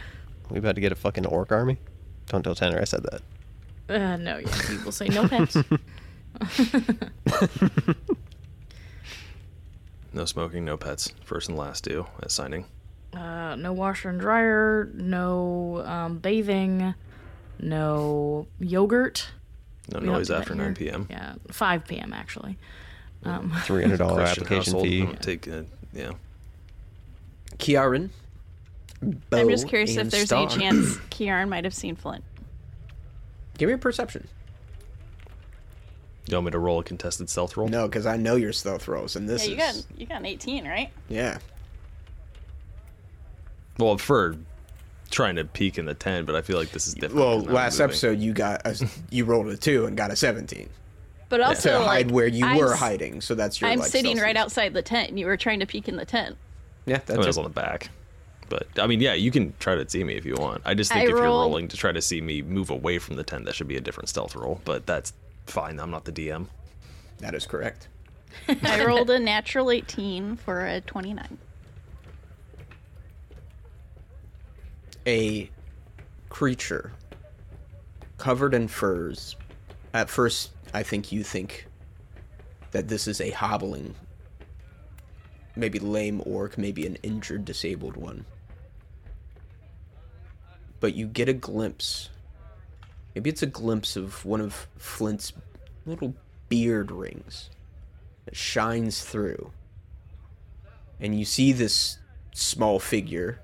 [0.52, 1.78] We about to get a fucking orc army.
[2.28, 3.22] Don't tell Tanner I said that.
[3.90, 4.62] Uh, no, yeah.
[4.68, 5.58] People say no pets.
[10.14, 11.14] No smoking, no pets.
[11.24, 12.66] First and last do at signing.
[13.14, 16.94] Uh, no washer and dryer, no um, bathing,
[17.60, 19.30] no yogurt.
[19.92, 21.08] No We don't noise after 9 p.m.
[21.10, 22.14] Yeah, 5 p.m.
[22.14, 22.58] actually.
[23.24, 25.02] Um, Three hundred dollar application household, fee.
[25.04, 26.12] don't Take a, yeah.
[27.58, 28.10] Kiaran.
[29.32, 30.44] I'm just curious if there's Star.
[30.50, 32.24] any chance Kiaran might have seen Flint.
[33.58, 34.28] Give me a perception.
[36.28, 37.68] You want me to roll a contested stealth roll?
[37.68, 40.18] No, because I know your stealth rolls, and this yeah, you is got you got
[40.20, 40.90] an 18, right?
[41.10, 41.40] yeah.
[43.80, 44.36] Well, for
[45.10, 47.16] trying to peek in the tent, but I feel like this is different.
[47.16, 50.16] Well, 'cause I'm last episode you got a, you rolled a two and got a
[50.16, 50.70] seventeen
[51.30, 53.22] But also to like, hide where you I'm were hiding.
[53.22, 53.70] So that's your.
[53.70, 54.42] I'm like, sitting right use.
[54.44, 56.38] outside the tent, and you were trying to peek in the tent.
[56.86, 57.90] Yeah, I mean, that's I was on the back.
[58.52, 60.62] But I mean, yeah, you can try to see me if you want.
[60.66, 63.16] I just think I if you're rolling to try to see me move away from
[63.16, 64.60] the tent, that should be a different stealth roll.
[64.66, 65.14] But that's
[65.46, 65.80] fine.
[65.80, 66.48] I'm not the DM.
[67.20, 67.88] That is correct.
[68.64, 71.38] I rolled a natural 18 for a 29.
[75.08, 75.50] a
[76.30, 76.92] creature
[78.18, 79.36] covered in furs.
[79.94, 81.68] At first, I think you think
[82.72, 83.96] that this is a hobbling,
[85.56, 88.26] maybe lame orc, maybe an injured, disabled one.
[90.82, 92.10] But you get a glimpse.
[93.15, 95.32] Maybe it's a glimpse of one of Flint's
[95.86, 96.13] little
[96.50, 97.50] beard rings
[98.26, 99.52] that shines through.
[101.00, 101.98] And you see this
[102.34, 103.39] small figure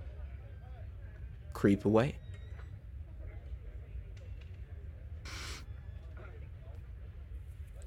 [1.54, 2.16] creep away.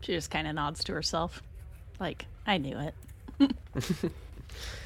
[0.00, 1.42] She just kind of nods to herself,
[2.00, 3.52] like I knew it.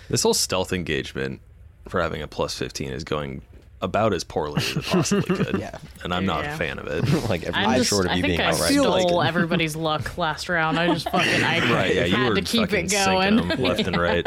[0.08, 1.40] This whole stealth engagement
[1.88, 3.42] for having a plus 15 is going
[3.84, 5.58] about as poorly as it possibly could.
[5.60, 5.78] Yeah.
[6.02, 6.54] And I'm not Yeah.
[6.54, 7.28] a fan of it.
[7.30, 8.68] like every I'm just, short of I you think being I outright.
[8.70, 9.26] feel like stole it.
[9.28, 10.78] everybody's luck last round.
[10.78, 13.48] I just fucking I Right, yeah, you had were to keep fucking it sinking going.
[13.48, 14.26] them left and right.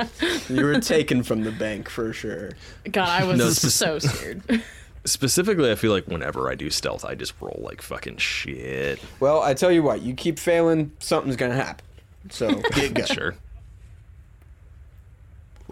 [0.50, 2.52] You were taken from the bank for sure.
[2.92, 4.64] God, I was No, spec- so scared.
[5.06, 9.00] Specifically, I feel like whenever I do stealth, I just roll like fucking shit.
[9.20, 11.86] Well, I tell you what, you keep failing, something's gonna happen.
[12.30, 13.08] So get good.
[13.08, 13.36] Sure.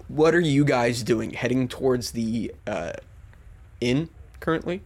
[0.07, 1.31] What are you guys doing?
[1.31, 2.93] Heading towards the uh,
[3.85, 4.81] inn currently?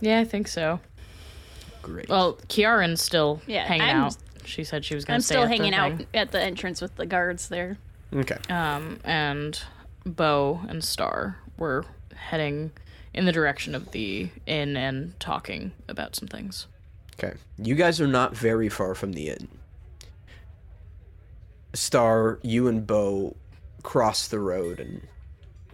[0.00, 0.80] yeah, I think so.
[1.82, 2.08] Great.
[2.08, 4.16] Well, Kiaran's still Yeah, hanging I'm- out.
[4.44, 6.06] She said she was gonna I'm still hanging out thing.
[6.14, 7.76] at the entrance with the guards there.
[8.14, 8.38] okay.
[8.48, 9.60] Um, and
[10.06, 12.70] Bo and Star were heading
[13.12, 16.66] in the direction of the inn and talking about some things.
[17.22, 17.36] Okay.
[17.58, 19.48] You guys are not very far from the inn.
[21.74, 23.36] Star, you and Bo
[23.82, 25.02] cross the road and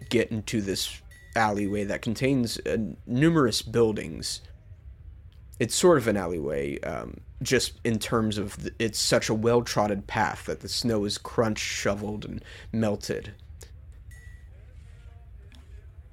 [0.09, 1.01] get into this
[1.35, 4.41] alleyway that contains uh, numerous buildings.
[5.59, 10.01] It's sort of an alleyway, um, just in terms of it's such a well trodden
[10.01, 13.33] path that the snow is crunched, shoveled, and melted.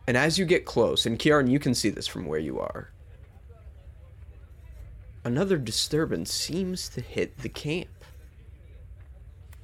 [0.06, 2.90] And as you get close, and Kiaran, you can see this from where you are,
[5.24, 7.88] another disturbance seems to hit the camp.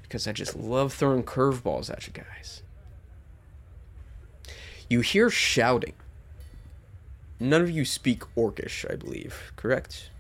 [0.03, 2.63] Because I just love throwing curveballs at you guys.
[4.89, 5.95] You hear shouting.
[7.41, 10.11] None of you speak Orcish, I believe, correct?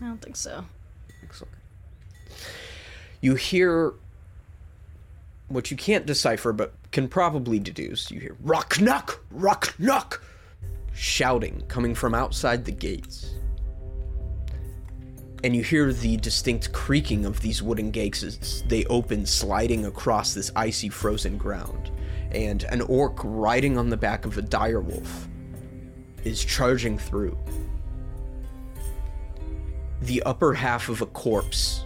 [0.00, 0.64] I don't think so.
[1.22, 1.52] Excellent.
[3.20, 3.94] You hear
[5.48, 8.10] what you can't decipher but can probably deduce.
[8.10, 10.22] You hear rock knock, rock knock,
[10.94, 13.30] shouting coming from outside the gates.
[15.42, 20.32] And you hear the distinct creaking of these wooden gates as they open, sliding across
[20.32, 21.90] this icy frozen ground.
[22.34, 25.28] And an orc riding on the back of a dire wolf
[26.24, 27.38] is charging through
[30.02, 31.84] the upper half of a corpse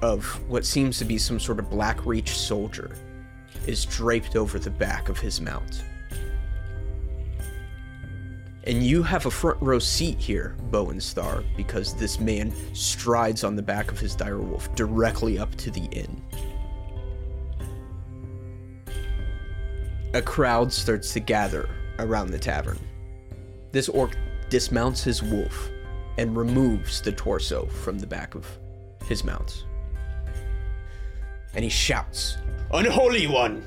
[0.00, 2.96] of what seems to be some sort of black reach soldier
[3.66, 5.84] is draped over the back of his mount.
[8.64, 13.56] And you have a front row seat here, Bowen Star, because this man strides on
[13.56, 16.22] the back of his direwolf directly up to the inn.
[20.14, 22.78] A crowd starts to gather around the tavern.
[23.72, 24.14] This orc
[24.50, 25.70] dismounts his wolf
[26.18, 28.46] and removes the torso from the back of
[29.06, 29.64] his mount.
[31.54, 32.36] And he shouts,
[32.72, 33.64] Unholy one!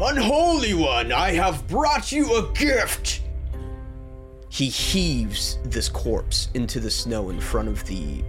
[0.00, 1.10] Unholy one!
[1.10, 3.22] I have brought you a gift!
[4.48, 8.22] He heaves this corpse into the snow in front of the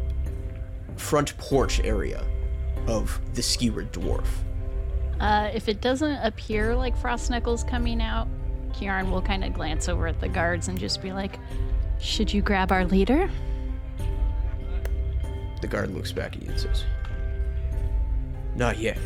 [0.95, 2.25] front porch area
[2.87, 4.27] of the skewered dwarf.
[5.23, 8.27] Uh, if it doesn't appear like Frost Knuckles coming out,
[8.73, 11.39] Kiaran will kind of glance over at the guards and just be like,
[11.97, 13.29] "Should you grab our leader?"
[15.61, 16.83] The guard looks back at you and says,
[18.57, 18.97] Not yet.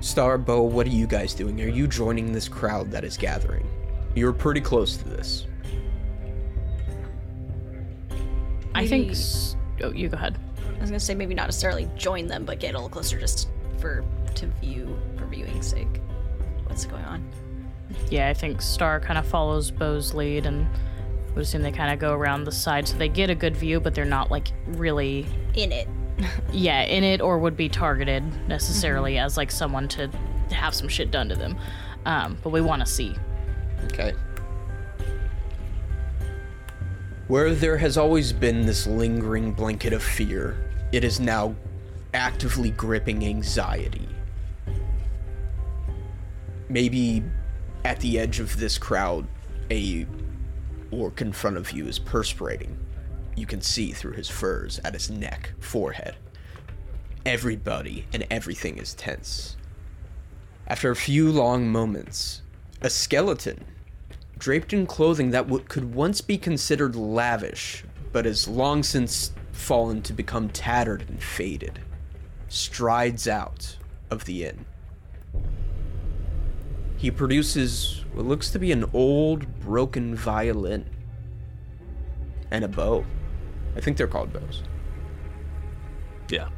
[0.00, 1.60] Starbow, what are you guys doing?
[1.60, 3.64] Are you joining this crowd that is gathering?
[4.16, 5.46] You're pretty close to this.
[8.74, 9.16] I think.
[9.80, 10.36] Oh, you go ahead.
[10.82, 13.48] I was gonna say maybe not necessarily join them, but get a little closer just
[13.78, 14.04] for
[14.34, 16.00] to view for viewing's sake.
[16.66, 17.24] What's going on?
[18.10, 20.66] Yeah, I think Star kind of follows Bo's lead and
[21.36, 23.78] would assume they kind of go around the side so they get a good view,
[23.78, 25.24] but they're not like really,
[25.54, 25.86] In it.
[26.52, 30.10] yeah, in it or would be targeted necessarily as like someone to
[30.50, 31.56] have some shit done to them.
[32.06, 33.14] Um, but we want to see.
[33.84, 34.14] Okay.
[37.28, 40.56] Where there has always been this lingering blanket of fear,
[40.92, 41.54] it is now
[42.14, 44.06] actively gripping anxiety.
[46.68, 47.22] Maybe
[47.84, 49.26] at the edge of this crowd,
[49.70, 50.06] a
[50.90, 52.76] orc in front of you is perspirating.
[53.34, 56.16] You can see through his furs at his neck, forehead.
[57.24, 59.56] Everybody and everything is tense.
[60.66, 62.42] After a few long moments,
[62.82, 63.64] a skeleton,
[64.38, 70.02] draped in clothing that w- could once be considered lavish, but has long since fallen
[70.02, 71.80] to become tattered and faded,
[72.48, 73.76] strides out
[74.10, 74.64] of the inn.
[76.96, 80.88] He produces what looks to be an old, broken violin
[82.50, 83.04] and a bow.
[83.76, 84.62] I think they're called bows.
[86.28, 86.48] Yeah.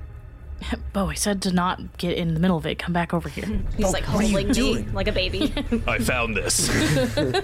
[0.92, 2.78] Bo, I said to not get in the middle of it.
[2.78, 3.46] Come back over here.
[3.76, 4.92] He's oh, like what are you holding me doing?
[4.92, 5.52] like a baby.
[5.86, 6.70] I found this.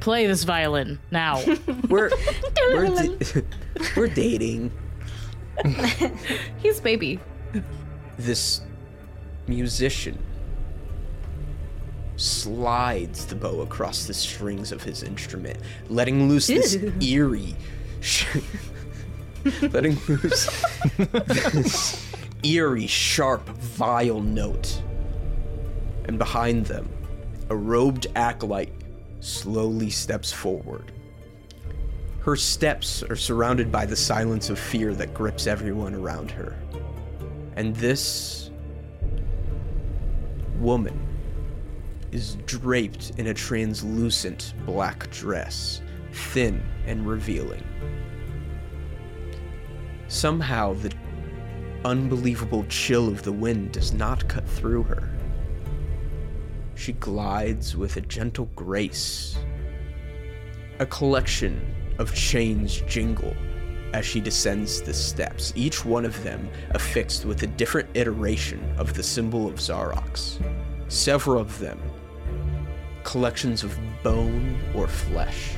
[0.00, 1.42] Play this violin now.
[1.88, 2.10] We're
[2.72, 3.41] we're, da-
[3.96, 4.72] we're dating.
[6.58, 7.20] He's baby.
[8.18, 8.62] this
[9.46, 10.18] musician
[12.16, 15.58] slides the bow across the strings of his instrument,
[15.88, 17.56] letting loose this eerie,
[18.00, 18.26] sh-
[19.62, 20.62] letting loose
[21.10, 24.82] this eerie, sharp, vile note.
[26.04, 26.88] And behind them,
[27.48, 28.72] a robed acolyte
[29.20, 30.92] slowly steps forward.
[32.24, 36.56] Her steps are surrounded by the silence of fear that grips everyone around her.
[37.56, 38.50] And this
[40.60, 41.00] woman
[42.12, 47.64] is draped in a translucent black dress, thin and revealing.
[50.06, 50.92] Somehow, the
[51.84, 55.10] unbelievable chill of the wind does not cut through her.
[56.76, 59.36] She glides with a gentle grace.
[60.78, 63.34] A collection of chains jingle
[63.92, 68.94] as she descends the steps, each one of them affixed with a different iteration of
[68.94, 70.42] the symbol of Zarox.
[70.88, 71.80] Several of them
[73.04, 75.56] collections of bone or flesh.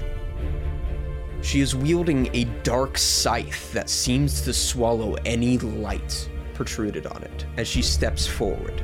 [1.42, 7.46] She is wielding a dark scythe that seems to swallow any light protruded on it
[7.58, 8.82] as she steps forward,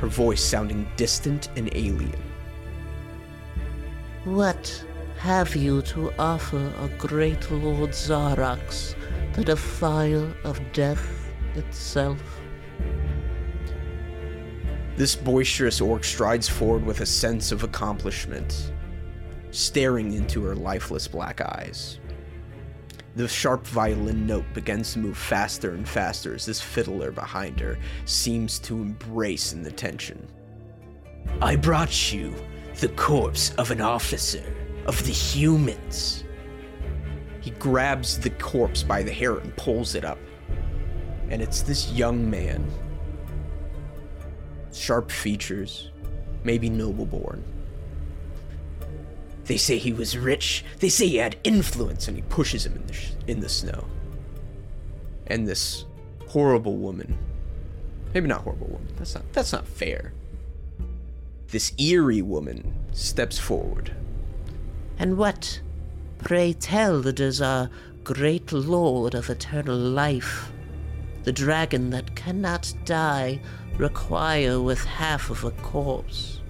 [0.00, 2.22] her voice sounding distant and alien.
[4.24, 4.84] What
[5.22, 8.96] have you to offer a great Lord Zarox,
[9.34, 12.20] the defier of death itself?
[14.96, 18.72] This boisterous orc strides forward with a sense of accomplishment,
[19.52, 22.00] staring into her lifeless black eyes.
[23.14, 27.78] The sharp violin note begins to move faster and faster as this fiddler behind her
[28.06, 30.26] seems to embrace in the tension.
[31.40, 32.34] I brought you
[32.80, 34.42] the corpse of an officer
[34.86, 36.24] of the humans.
[37.40, 40.18] He grabs the corpse by the hair and pulls it up.
[41.28, 42.70] And it's this young man
[44.72, 45.90] sharp features,
[46.44, 47.44] maybe noble born.
[49.44, 50.64] They say he was rich.
[50.78, 53.84] They say he had influence, and he pushes him in the sh- in the snow.
[55.26, 55.84] And this
[56.28, 57.18] horrible woman,
[58.14, 58.94] maybe not horrible woman.
[58.96, 60.12] That's not that's not fair.
[61.48, 63.94] This eerie woman steps forward.
[65.02, 65.60] And what,
[66.18, 67.68] pray tell, does our
[68.04, 70.52] great Lord of eternal life,
[71.24, 73.40] the dragon that cannot die,
[73.78, 76.40] require with half of a corpse?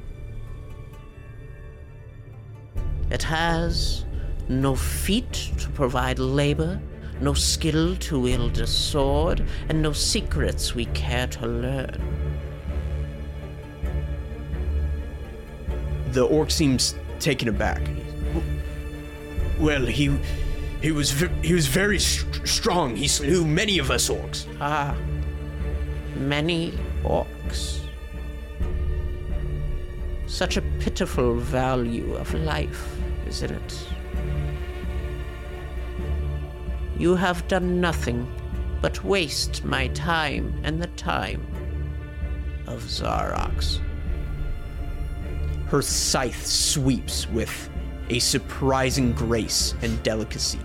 [3.10, 4.04] It has
[4.50, 6.78] no feet to provide labor,
[7.22, 11.96] no skill to wield a sword, and no secrets we care to learn.
[16.10, 17.80] The orc seems taken aback.
[19.62, 20.10] Well, he
[20.82, 22.96] he was he was very st- strong.
[22.96, 24.46] He slew many of us orcs.
[24.60, 24.96] Ah,
[26.16, 26.72] many
[27.04, 27.78] orcs.
[30.26, 32.96] Such a pitiful value of life,
[33.26, 33.88] isn't it?
[37.02, 38.28] you have done nothing
[38.80, 41.44] but waste my time and the time
[42.68, 43.80] of Zarox.
[45.66, 47.68] Her scythe sweeps with
[48.12, 50.60] a surprising grace and delicacy.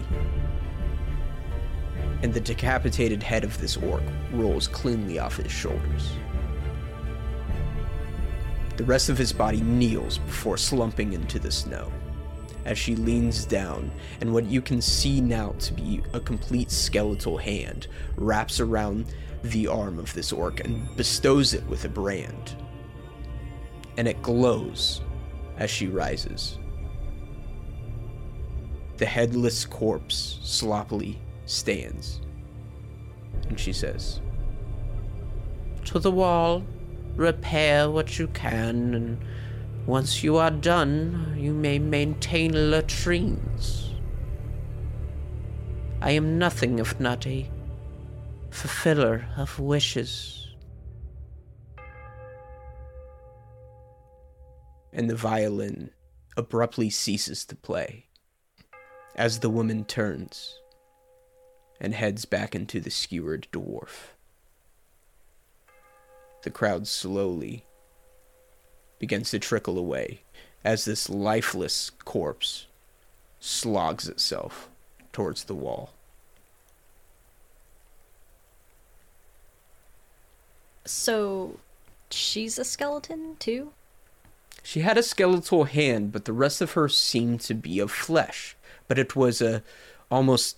[2.22, 6.12] And the decapitated head of this orc rolls cleanly off his shoulders.
[8.76, 11.90] The rest of his body kneels before slumping into the snow
[12.66, 17.38] as she leans down, and what you can see now to be a complete skeletal
[17.38, 17.88] hand
[18.18, 19.06] wraps around
[19.44, 22.58] the arm of this orc and bestows it with a brand.
[23.96, 25.00] And it glows
[25.56, 26.60] as she rises.
[28.98, 32.22] The headless corpse sloppily stands,
[33.48, 34.22] and she says,
[35.86, 36.64] To the wall,
[37.16, 39.24] repair what you can, and
[39.86, 43.94] once you are done, you may maintain latrines.
[46.02, 47.50] I am nothing if not a
[48.50, 50.48] fulfiller of wishes.
[54.98, 55.92] and the violin
[56.36, 58.07] abruptly ceases to play
[59.18, 60.60] as the woman turns
[61.82, 64.14] and heads back into the skewered dwarf.
[66.44, 67.66] The crowd slowly
[69.00, 70.22] begins to trickle away
[70.64, 72.68] as this lifeless corpse
[73.40, 74.70] slogs itself
[75.12, 75.94] towards the wall.
[80.86, 81.60] So,
[82.10, 83.72] she's a skeleton too?
[84.64, 88.57] She had a skeletal hand, but the rest of her seemed to be of flesh.
[88.88, 89.64] But it was a
[90.10, 90.58] almost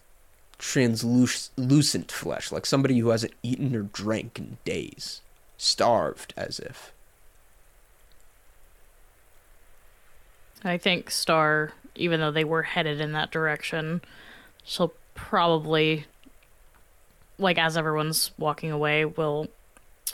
[0.59, 5.21] translucent flesh, like somebody who hasn't eaten or drank in days,
[5.57, 6.91] starved as if.
[10.63, 14.01] I think Star, even though they were headed in that direction,
[14.63, 16.05] she'll probably,
[17.38, 19.47] like as everyone's walking away, will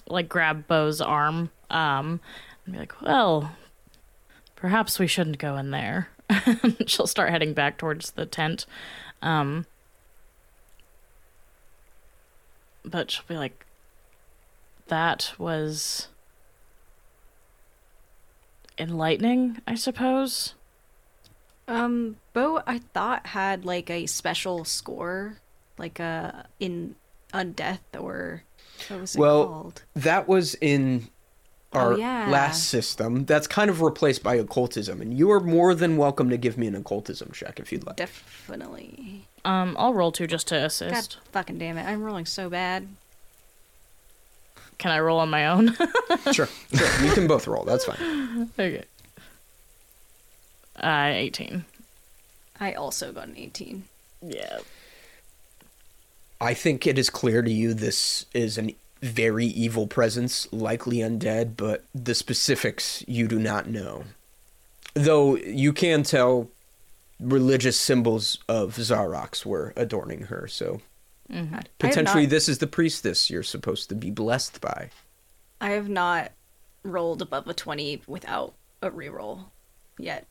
[0.07, 2.19] like grab Bo's arm, um,
[2.65, 3.55] and be like, "Well,
[4.55, 6.09] perhaps we shouldn't go in there."
[6.87, 8.65] she'll start heading back towards the tent,
[9.21, 9.65] um,
[12.83, 13.65] but she'll be like,
[14.87, 16.07] "That was."
[18.77, 20.53] enlightening, I suppose.
[21.67, 25.37] Um, Bo, I thought had like a special score,
[25.77, 26.95] like uh in
[27.33, 28.43] Undeath or
[28.89, 29.83] what was it Well, called?
[29.95, 31.07] That was in
[31.75, 32.29] Oh, our yeah.
[32.29, 33.25] last system.
[33.25, 36.67] That's kind of replaced by occultism, and you are more than welcome to give me
[36.67, 37.97] an occultism check if you'd like.
[37.97, 39.27] Definitely.
[39.43, 41.17] Um, I'll roll two just to assist God assist.
[41.31, 41.83] fucking damn it!
[41.83, 42.87] I'm rolling so bad.
[44.77, 45.73] Can I roll on my own?
[46.33, 47.05] sure, sure.
[47.05, 47.63] You can both roll.
[47.63, 48.49] That's fine.
[48.59, 48.83] okay.
[50.77, 51.63] Uh, 18.
[52.59, 53.83] I also got an 18.
[54.21, 54.59] Yeah.
[56.41, 58.71] I think it is clear to you this is an
[59.01, 64.03] very evil presence, likely undead, but the specifics you do not know.
[64.93, 66.49] Though you can tell
[67.19, 70.81] religious symbols of Zarox were adorning her, so
[71.31, 71.53] mm-hmm.
[71.53, 74.89] I have potentially not- this is the priestess you're supposed to be blessed by.
[75.61, 76.31] I have not
[76.83, 79.45] rolled above a 20 without a reroll
[79.97, 80.27] yet.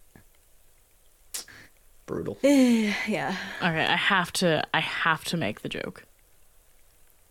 [2.06, 2.38] Brutal.
[2.42, 3.36] yeah.
[3.62, 6.04] All right, I have to I have to make the joke.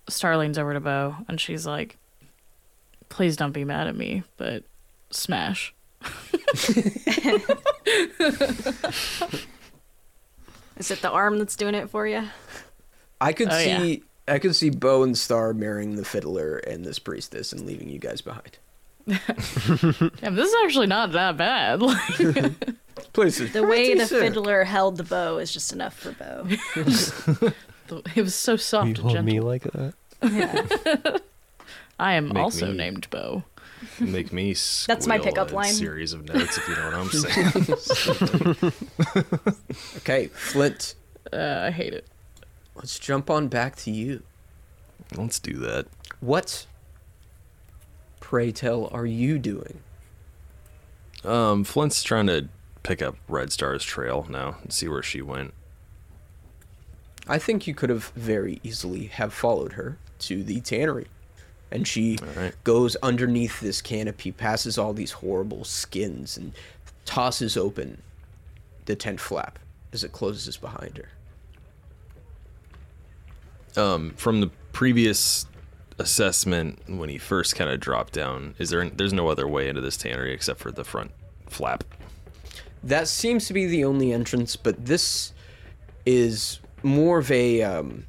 [0.10, 1.97] Star leans over to Bo and she's like,
[3.10, 4.64] Please don't be mad at me, but
[5.12, 5.74] smash.
[10.78, 12.24] Is it the arm that's doing it for you?
[13.22, 13.80] I could Oh, yeah.
[13.82, 17.89] see I could see Bo and Star marrying the fiddler and this priestess and leaving
[17.89, 18.58] you guys behind.
[19.08, 21.82] Damn, this is actually not that bad.
[22.95, 23.51] Like, Please.
[23.54, 24.20] The way the sick.
[24.22, 26.47] fiddler held the bow is just enough for Bo.
[28.16, 29.34] It was so soft You hold gentle.
[29.34, 29.94] me like that?
[30.24, 31.18] Yeah.
[32.00, 33.44] I am Make also me- named Bo.
[34.00, 34.54] Make me
[34.88, 35.74] That's my pickup a line.
[35.74, 38.74] Series of notes, if you know what I'm saying.
[39.98, 40.96] Okay, Flint.
[41.32, 42.08] Uh, I hate it.
[42.76, 44.24] Let's jump on back to you.
[45.16, 45.88] Let's do that.
[46.22, 46.66] What,
[48.20, 49.80] pray tell, are you doing?
[51.24, 52.48] Um, Flint's trying to
[52.84, 55.54] pick up Red Star's trail now and see where she went.
[57.28, 61.08] I think you could have very easily have followed her to the tannery.
[61.72, 62.54] And she right.
[62.64, 66.54] goes underneath this canopy, passes all these horrible skins, and
[67.06, 68.02] tosses open
[68.86, 69.58] the tent flap
[69.92, 73.82] as it closes behind her.
[73.82, 75.48] Um, from the previous
[75.98, 78.88] assessment when he first kind of dropped down, is there?
[78.90, 81.12] There's no other way into this tannery except for the front
[81.48, 81.84] flap.
[82.84, 85.34] That seems to be the only entrance, but this
[86.06, 88.06] is more of a um,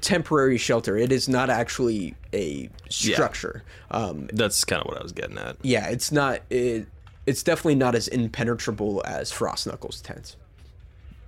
[0.00, 0.96] temporary shelter.
[0.96, 3.64] It is not actually a structure.
[3.90, 5.56] Um, That's kind of what I was getting at.
[5.62, 6.40] yeah, it's not.
[6.50, 6.86] It,
[7.26, 10.36] it's definitely not as impenetrable as Frost Knuckles' tent.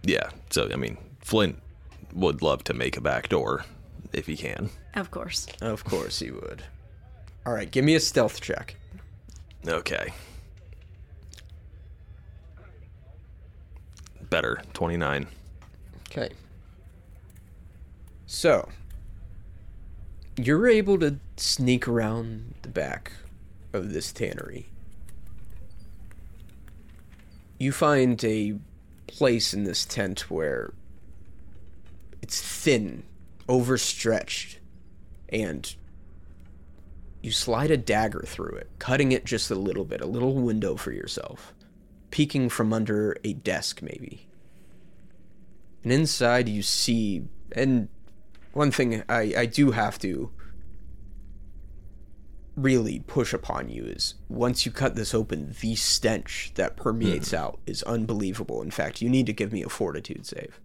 [0.02, 0.30] Yeah.
[0.50, 1.58] So I mean, Flint
[2.14, 3.64] would love to make a back door
[4.12, 4.70] if he can.
[4.94, 5.46] Of course.
[5.60, 6.62] Of course he would.
[7.46, 8.76] All right, give me a stealth check.
[9.66, 10.12] Okay.
[14.30, 14.62] Better.
[14.74, 15.26] 29.
[16.10, 16.30] Okay.
[18.26, 18.68] So,
[20.36, 23.12] you're able to sneak around the back
[23.72, 24.66] of this tannery.
[27.58, 28.54] You find a
[29.06, 30.72] place in this tent where
[32.22, 33.04] it's thin,
[33.48, 34.58] overstretched,
[35.28, 35.74] and
[37.22, 40.76] you slide a dagger through it, cutting it just a little bit, a little window
[40.76, 41.52] for yourself,
[42.10, 44.26] peeking from under a desk, maybe.
[45.82, 47.88] And inside you see, and
[48.52, 50.30] one thing I, I do have to
[52.56, 57.38] really push upon you is once you cut this open, the stench that permeates mm.
[57.38, 58.60] out is unbelievable.
[58.60, 60.60] In fact, you need to give me a fortitude save.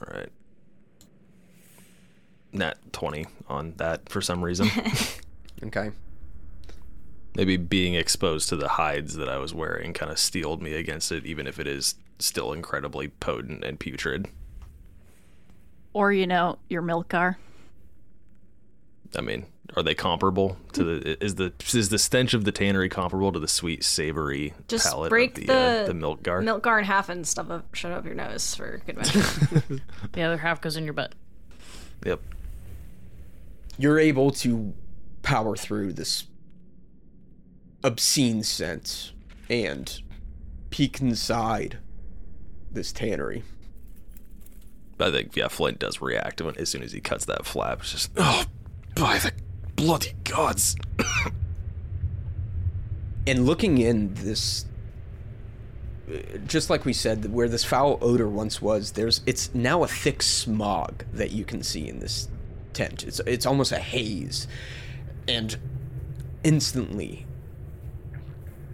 [0.00, 0.28] All right.
[2.52, 4.70] Nat 20 on that for some reason.
[5.60, 5.90] Okay.
[7.38, 11.12] Maybe being exposed to the hides that I was wearing kind of steeled me against
[11.12, 14.26] it, even if it is still incredibly potent and putrid.
[15.92, 17.38] Or, you know, your milk car.
[19.16, 21.24] I mean, are they comparable to the?
[21.24, 25.08] Is the is the stench of the tannery comparable to the sweet, savory Just palate
[25.08, 26.42] break of the uh, the the milk gar?
[26.42, 29.62] Milk gar in half and stuff up, shove it up your nose for good measure.
[30.12, 31.14] The other half goes in your butt.
[32.04, 32.20] Yep.
[33.78, 34.74] You're able to
[35.22, 36.24] power through this
[37.82, 39.12] obscene scent
[39.48, 40.02] and
[40.70, 41.78] peek inside
[42.70, 43.42] this tannery.
[45.00, 47.80] I think yeah, Flint does react when as soon as he cuts that flap.
[47.80, 48.44] It's just oh,
[48.96, 49.32] by the
[49.76, 50.76] bloody gods!
[53.26, 54.64] and looking in this
[56.46, 60.22] just like we said where this foul odor once was there's it's now a thick
[60.22, 62.28] smog that you can see in this
[62.72, 64.48] tent it's it's almost a haze
[65.26, 65.58] and
[66.44, 67.26] instantly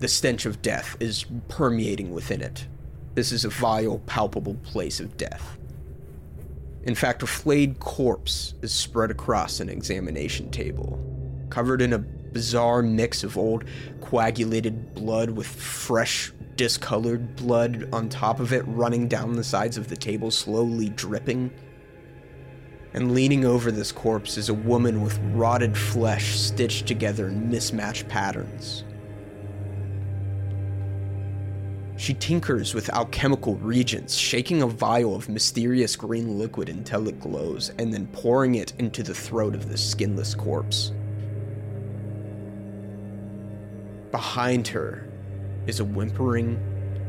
[0.05, 2.67] the stench of death is permeating within it.
[3.15, 5.57] This is a vile palpable place of death.
[6.83, 11.01] In fact a flayed corpse is spread across an examination table
[11.49, 13.65] covered in a bizarre mix of old
[14.03, 19.89] coagulated blood with fresh discolored blood on top of it running down the sides of
[19.89, 21.51] the table slowly dripping.
[22.93, 28.07] And leaning over this corpse is a woman with rotted flesh stitched together in mismatched
[28.07, 28.85] patterns
[31.97, 37.71] she tinkers with alchemical reagents, shaking a vial of mysterious green liquid until it glows,
[37.79, 40.93] and then pouring it into the throat of the skinless corpse.
[44.11, 45.09] Behind her
[45.67, 46.59] is a whimpering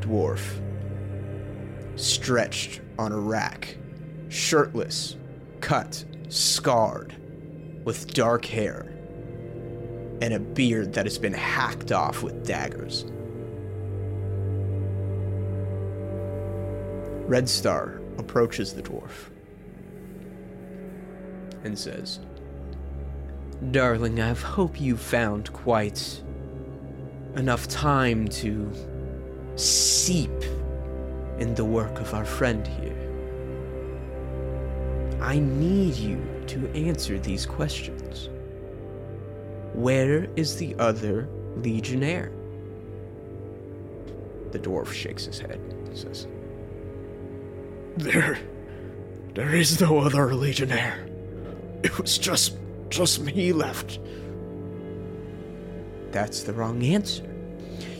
[0.01, 0.61] dwarf,
[1.95, 3.77] stretched on a rack,
[4.29, 5.17] shirtless,
[5.61, 7.15] cut, scarred,
[7.83, 8.91] with dark hair,
[10.21, 13.05] and a beard that has been hacked off with daggers.
[17.27, 19.31] Red Star approaches the dwarf
[21.63, 22.19] and says,
[23.71, 26.21] Darling, I hope you found quite
[27.35, 28.71] enough time to
[29.55, 30.43] seep
[31.39, 33.01] in the work of our friend here.
[35.19, 38.29] I need you to answer these questions.
[39.73, 42.31] Where is the other Legionnaire?
[44.51, 46.27] The dwarf shakes his head and says,
[47.97, 48.37] There.
[49.33, 51.07] There is no other Legionnaire.
[51.83, 52.55] It was just.
[52.89, 53.99] just me left.
[56.11, 57.23] That's the wrong answer.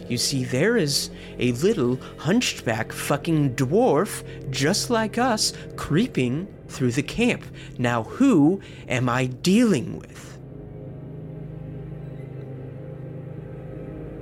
[0.07, 7.03] You see, there is a little hunchback fucking dwarf just like us creeping through the
[7.03, 7.43] camp.
[7.77, 10.37] Now, who am I dealing with?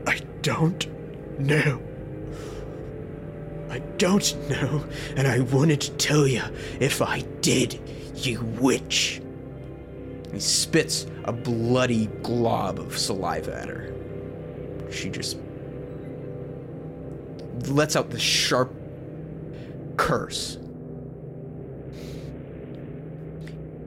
[0.07, 0.87] I don't
[1.39, 1.81] know.
[4.03, 4.83] Don't know,
[5.15, 6.41] and I wouldn't tell you
[6.81, 7.79] if I did,
[8.15, 9.21] you witch.
[10.33, 13.93] He spits a bloody glob of saliva at her.
[14.91, 15.37] She just
[17.69, 18.73] lets out this sharp
[19.95, 20.57] curse.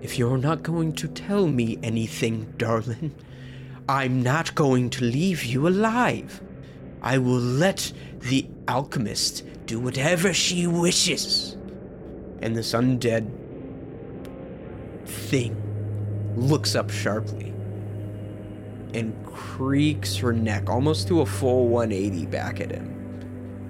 [0.01, 3.15] If you're not going to tell me anything, darling,
[3.87, 6.41] I'm not going to leave you alive.
[7.03, 7.93] I will let
[8.29, 11.57] the alchemist do whatever she wishes.
[12.41, 13.31] And this undead
[15.07, 15.63] thing
[16.37, 17.55] looks up sharply
[18.95, 22.93] and creaks her neck almost to a full 180 back at him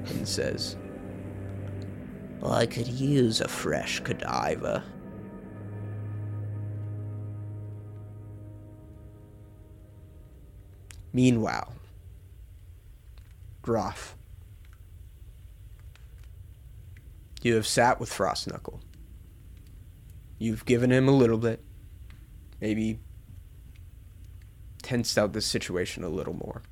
[0.06, 0.76] and says,
[2.44, 4.82] I could use a fresh cadaver.
[11.12, 11.72] Meanwhile,
[13.62, 14.15] Droth,
[17.46, 18.80] you have sat with Frostknuckle.
[20.38, 21.62] You've given him a little bit,
[22.60, 22.98] maybe
[24.82, 26.62] tensed out the situation a little more.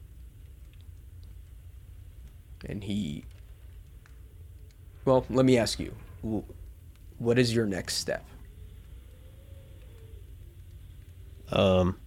[2.66, 3.24] And he.
[5.04, 5.94] Well, let me ask you
[7.18, 8.24] what is your next step?
[11.52, 11.98] Um.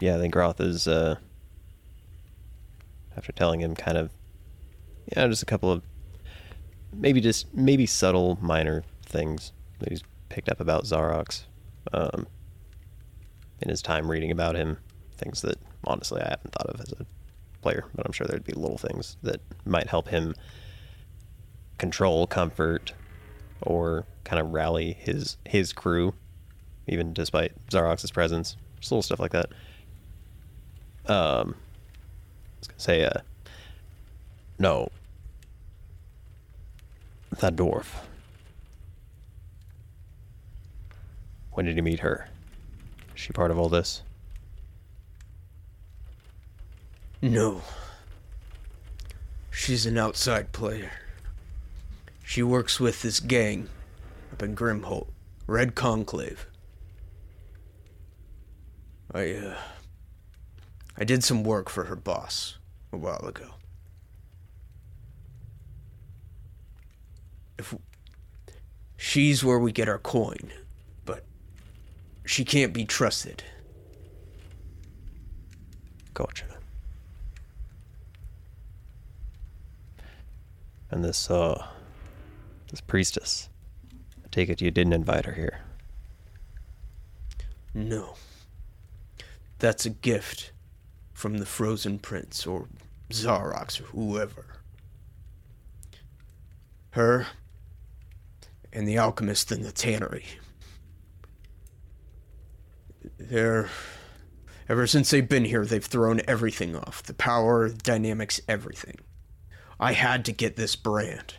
[0.00, 0.88] Yeah, I think Roth is.
[0.88, 1.16] Uh,
[3.16, 4.10] after telling him, kind of,
[5.14, 5.82] yeah, just a couple of,
[6.92, 11.44] maybe just maybe subtle, minor things that he's picked up about Zarox,
[11.92, 12.26] um,
[13.60, 14.78] in his time reading about him,
[15.16, 17.06] things that honestly I haven't thought of as a
[17.62, 20.34] player, but I'm sure there'd be little things that might help him
[21.78, 22.92] control, comfort,
[23.62, 26.14] or kind of rally his his crew,
[26.86, 28.56] even despite Zarox's presence.
[28.78, 29.50] Just little stuff like that.
[31.06, 33.20] Um, I was gonna say, uh,
[34.58, 34.90] no,
[37.38, 37.86] that dwarf.
[41.52, 42.28] When did you meet her?
[43.14, 44.02] Is she part of all this?
[47.22, 47.62] No.
[49.50, 50.90] She's an outside player.
[52.24, 53.68] She works with this gang
[54.32, 55.08] up in Grimholt,
[55.46, 56.46] Red Conclave.
[59.12, 59.58] I, uh.
[60.96, 62.58] I did some work for her boss
[62.92, 63.54] a while ago.
[67.60, 67.74] If.
[68.96, 70.52] She's where we get our coin,
[71.04, 71.24] but
[72.24, 73.42] she can't be trusted.
[76.12, 76.44] Gotcha.
[80.90, 81.66] And this, uh,
[82.70, 83.48] this priestess.
[84.22, 85.60] I take it you didn't invite her here.
[87.72, 88.16] No.
[89.60, 90.52] That's a gift
[91.14, 92.68] from the Frozen Prince or
[93.10, 94.44] Zarox or whoever.
[96.90, 97.28] Her
[98.72, 100.26] and the alchemist in the tannery.
[103.18, 103.68] They're.
[104.68, 108.98] Ever since they've been here, they've thrown everything off the power, the dynamics, everything.
[109.80, 111.34] I had to get this brand.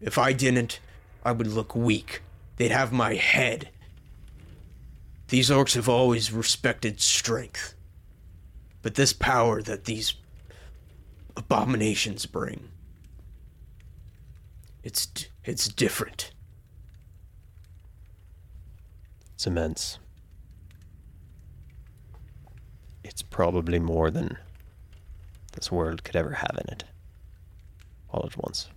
[0.00, 0.78] If I didn't,
[1.24, 2.20] I would look weak.
[2.56, 3.70] They'd have my head.
[5.28, 7.74] These orcs have always respected strength.
[8.82, 10.14] But this power that these
[11.38, 12.68] abominations bring,
[14.82, 15.08] it's
[15.42, 16.30] it's different.
[19.34, 19.98] It's immense.
[23.02, 24.38] It's probably more than
[25.52, 26.84] this world could ever have in it.
[28.10, 28.68] All at once.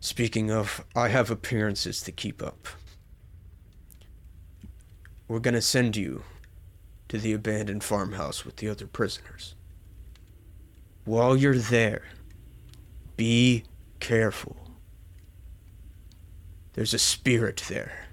[0.00, 2.68] Speaking of, I have appearances to keep up.
[5.28, 6.22] We're gonna send you
[7.08, 9.54] to the abandoned farmhouse with the other prisoners.
[11.04, 12.04] While you're there,
[13.16, 13.64] be
[14.00, 14.65] careful.
[16.76, 18.06] There's a spirit there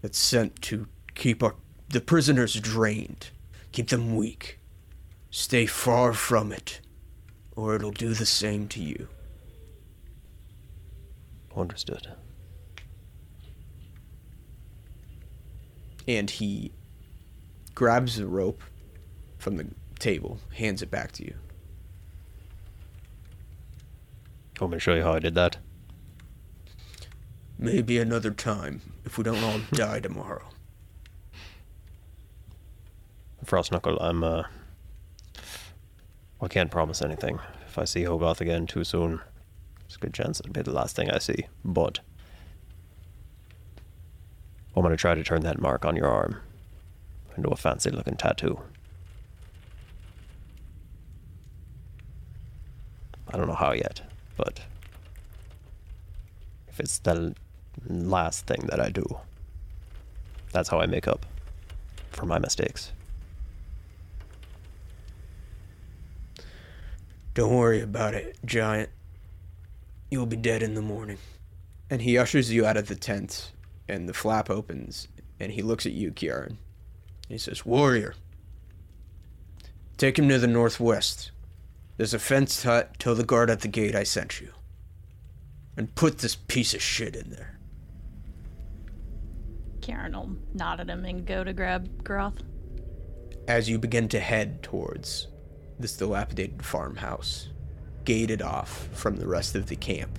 [0.00, 1.56] that's sent to keep our,
[1.90, 3.28] the prisoners drained,
[3.72, 4.58] keep them weak.
[5.30, 6.80] Stay far from it,
[7.54, 9.08] or it'll do the same to you.
[11.54, 12.08] Understood.
[16.08, 16.72] and he
[17.74, 18.62] grabs the rope
[19.36, 19.66] from the
[20.00, 21.34] table, hands it back to you.
[24.58, 25.58] Want me to show you how I did that?
[27.58, 30.44] Maybe another time, if we don't all die tomorrow.
[33.44, 34.44] Frost Knuckle, I'm, uh.
[36.40, 37.40] I can't promise anything.
[37.66, 39.20] If I see Hogarth again too soon,
[39.80, 41.46] there's a good chance it'll be the last thing I see.
[41.64, 42.00] But.
[44.76, 46.40] I'm gonna try to turn that mark on your arm
[47.36, 48.60] into a fancy looking tattoo.
[53.26, 54.02] I don't know how yet,
[54.36, 54.60] but.
[56.68, 57.34] If it's the
[57.86, 59.04] last thing that I do,
[60.52, 61.26] that's how I make up
[62.10, 62.92] for my mistakes.
[67.34, 68.90] Don't worry about it, giant.
[70.10, 71.18] You'll be dead in the morning.
[71.90, 73.52] And he ushers you out of the tent,
[73.88, 75.08] and the flap opens,
[75.38, 76.56] and he looks at you, Kiaran.
[77.28, 78.14] He says, Warrior,
[79.96, 81.30] take him to the northwest.
[81.96, 82.98] There's a fenced hut.
[82.98, 84.52] Tell the guard at the gate I sent you.
[85.76, 87.57] And put this piece of shit in there.
[89.88, 92.42] Karen will nod at him and go to grab Groth.
[93.48, 95.28] As you begin to head towards
[95.78, 97.48] this dilapidated farmhouse,
[98.04, 100.18] gated off from the rest of the camp,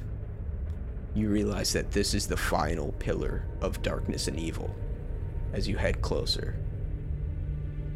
[1.14, 4.74] you realize that this is the final pillar of darkness and evil.
[5.54, 6.56] As you head closer,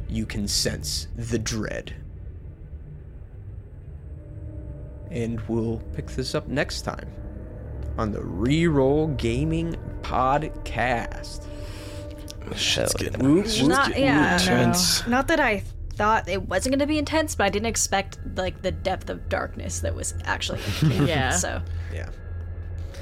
[0.08, 1.96] you can sense the dread.
[5.10, 7.10] And we'll pick this up next time
[7.98, 11.46] on the Reroll Gaming Podcast.
[12.56, 13.44] Shit's Hell getting, yeah.
[13.44, 14.34] shit's Not- getting yeah.
[14.39, 15.08] intense.
[15.08, 15.64] Not that I
[15.96, 19.30] thought it wasn't going to be intense, but I didn't expect like the depth of
[19.30, 20.60] darkness that was actually.
[20.82, 21.08] in the game.
[21.08, 21.32] Yeah.
[21.32, 21.62] So
[21.94, 22.10] Yeah.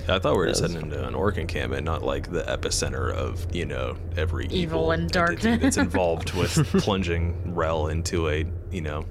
[0.07, 3.45] I thought we were just heading into an orc encampment, not like the epicenter of
[3.55, 5.61] you know every evil, Evil and entity darkness.
[5.61, 9.05] that's involved with plunging Rel into a you know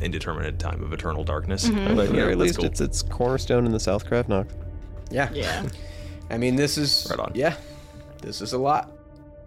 [0.00, 1.68] indeterminate time of eternal darkness.
[1.68, 1.96] Mm-hmm.
[1.96, 2.64] But at the Yeah, very least, cool.
[2.66, 4.46] it's it's cornerstone in the Southcraft Knock.
[5.10, 5.28] Yeah.
[5.32, 5.66] Yeah.
[6.30, 7.06] I mean, this is.
[7.10, 7.32] Right on.
[7.34, 7.56] Yeah.
[8.22, 8.90] This is a lot.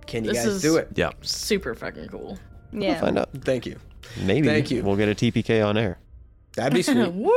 [0.07, 0.89] Can you This guys is- do it?
[0.95, 1.11] yeah.
[1.21, 2.37] Super fucking cool.
[2.71, 2.91] Yeah.
[2.93, 3.29] We'll find out.
[3.41, 3.79] Thank you.
[4.21, 4.83] Maybe Thank you.
[4.83, 5.97] we'll get a TPK on air.
[6.55, 7.11] That'd be sweet.
[7.13, 7.31] Woo!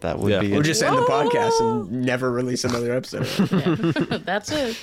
[0.00, 0.40] That would Yeah.
[0.40, 0.64] be Or it.
[0.64, 3.26] just end the podcast and never release another episode.
[3.50, 4.18] Yeah.
[4.24, 4.76] That's it.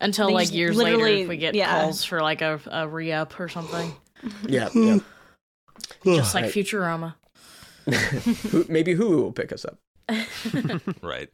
[0.00, 1.80] Until They like years later, if we get yeah.
[1.82, 3.94] calls for like a, a re up or something,
[4.46, 4.68] yeah.
[4.74, 4.98] yeah.
[6.04, 6.52] Just like Right.
[6.52, 7.14] Futurama.
[8.68, 9.78] Maybe Hulu will pick us up.
[11.02, 11.30] Right.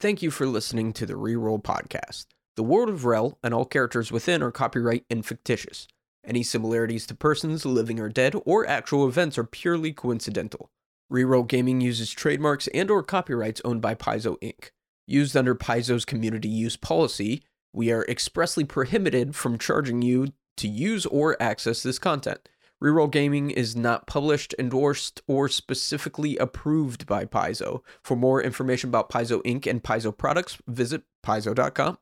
[0.00, 2.26] Thank you for listening to the Reroll Podcast.
[2.56, 5.86] The world of Rel and all characters within are copyright and fictitious.
[6.26, 10.70] Any similarities to persons, living or dead, or actual events are purely coincidental.
[11.12, 14.70] Reroll Gaming uses trademarks and or copyrights owned by Paizo Inc.
[15.06, 17.42] Used under Paizo's community use policy,
[17.72, 22.48] we are expressly prohibited from charging you to use or access this content.
[22.82, 27.80] Reroll Gaming is not published, endorsed, or specifically approved by Paizo.
[28.02, 29.66] For more information about Paizo Inc.
[29.66, 31.98] and Paizo products, visit paizo.com.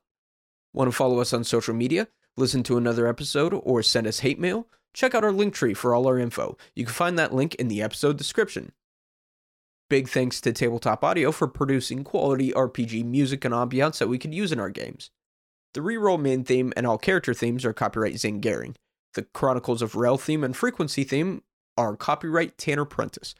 [0.73, 4.39] Want to follow us on social media, listen to another episode, or send us hate
[4.39, 4.67] mail?
[4.93, 6.57] Check out our link tree for all our info.
[6.75, 8.73] You can find that link in the episode description.
[9.89, 14.33] Big thanks to Tabletop Audio for producing quality RPG music and ambiance that we could
[14.33, 15.11] use in our games.
[15.73, 18.75] The reroll main theme and all character themes are copyright Zane Gehring.
[19.15, 21.43] The Chronicles of Rel theme and frequency theme
[21.77, 23.35] are copyright Tanner Prentice.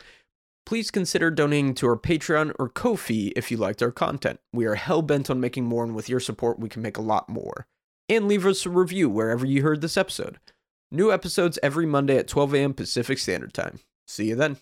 [0.66, 4.40] Please consider donating to our Patreon or Ko-fi if you liked our content.
[4.54, 7.02] We are hell bent on making more, and with your support, we can make a
[7.02, 7.68] lot more.
[8.08, 10.40] And leave us a review wherever you heard this episode.
[10.90, 12.74] New episodes every Monday at 12 a.m.
[12.74, 13.80] Pacific Standard Time.
[14.08, 14.58] See you then.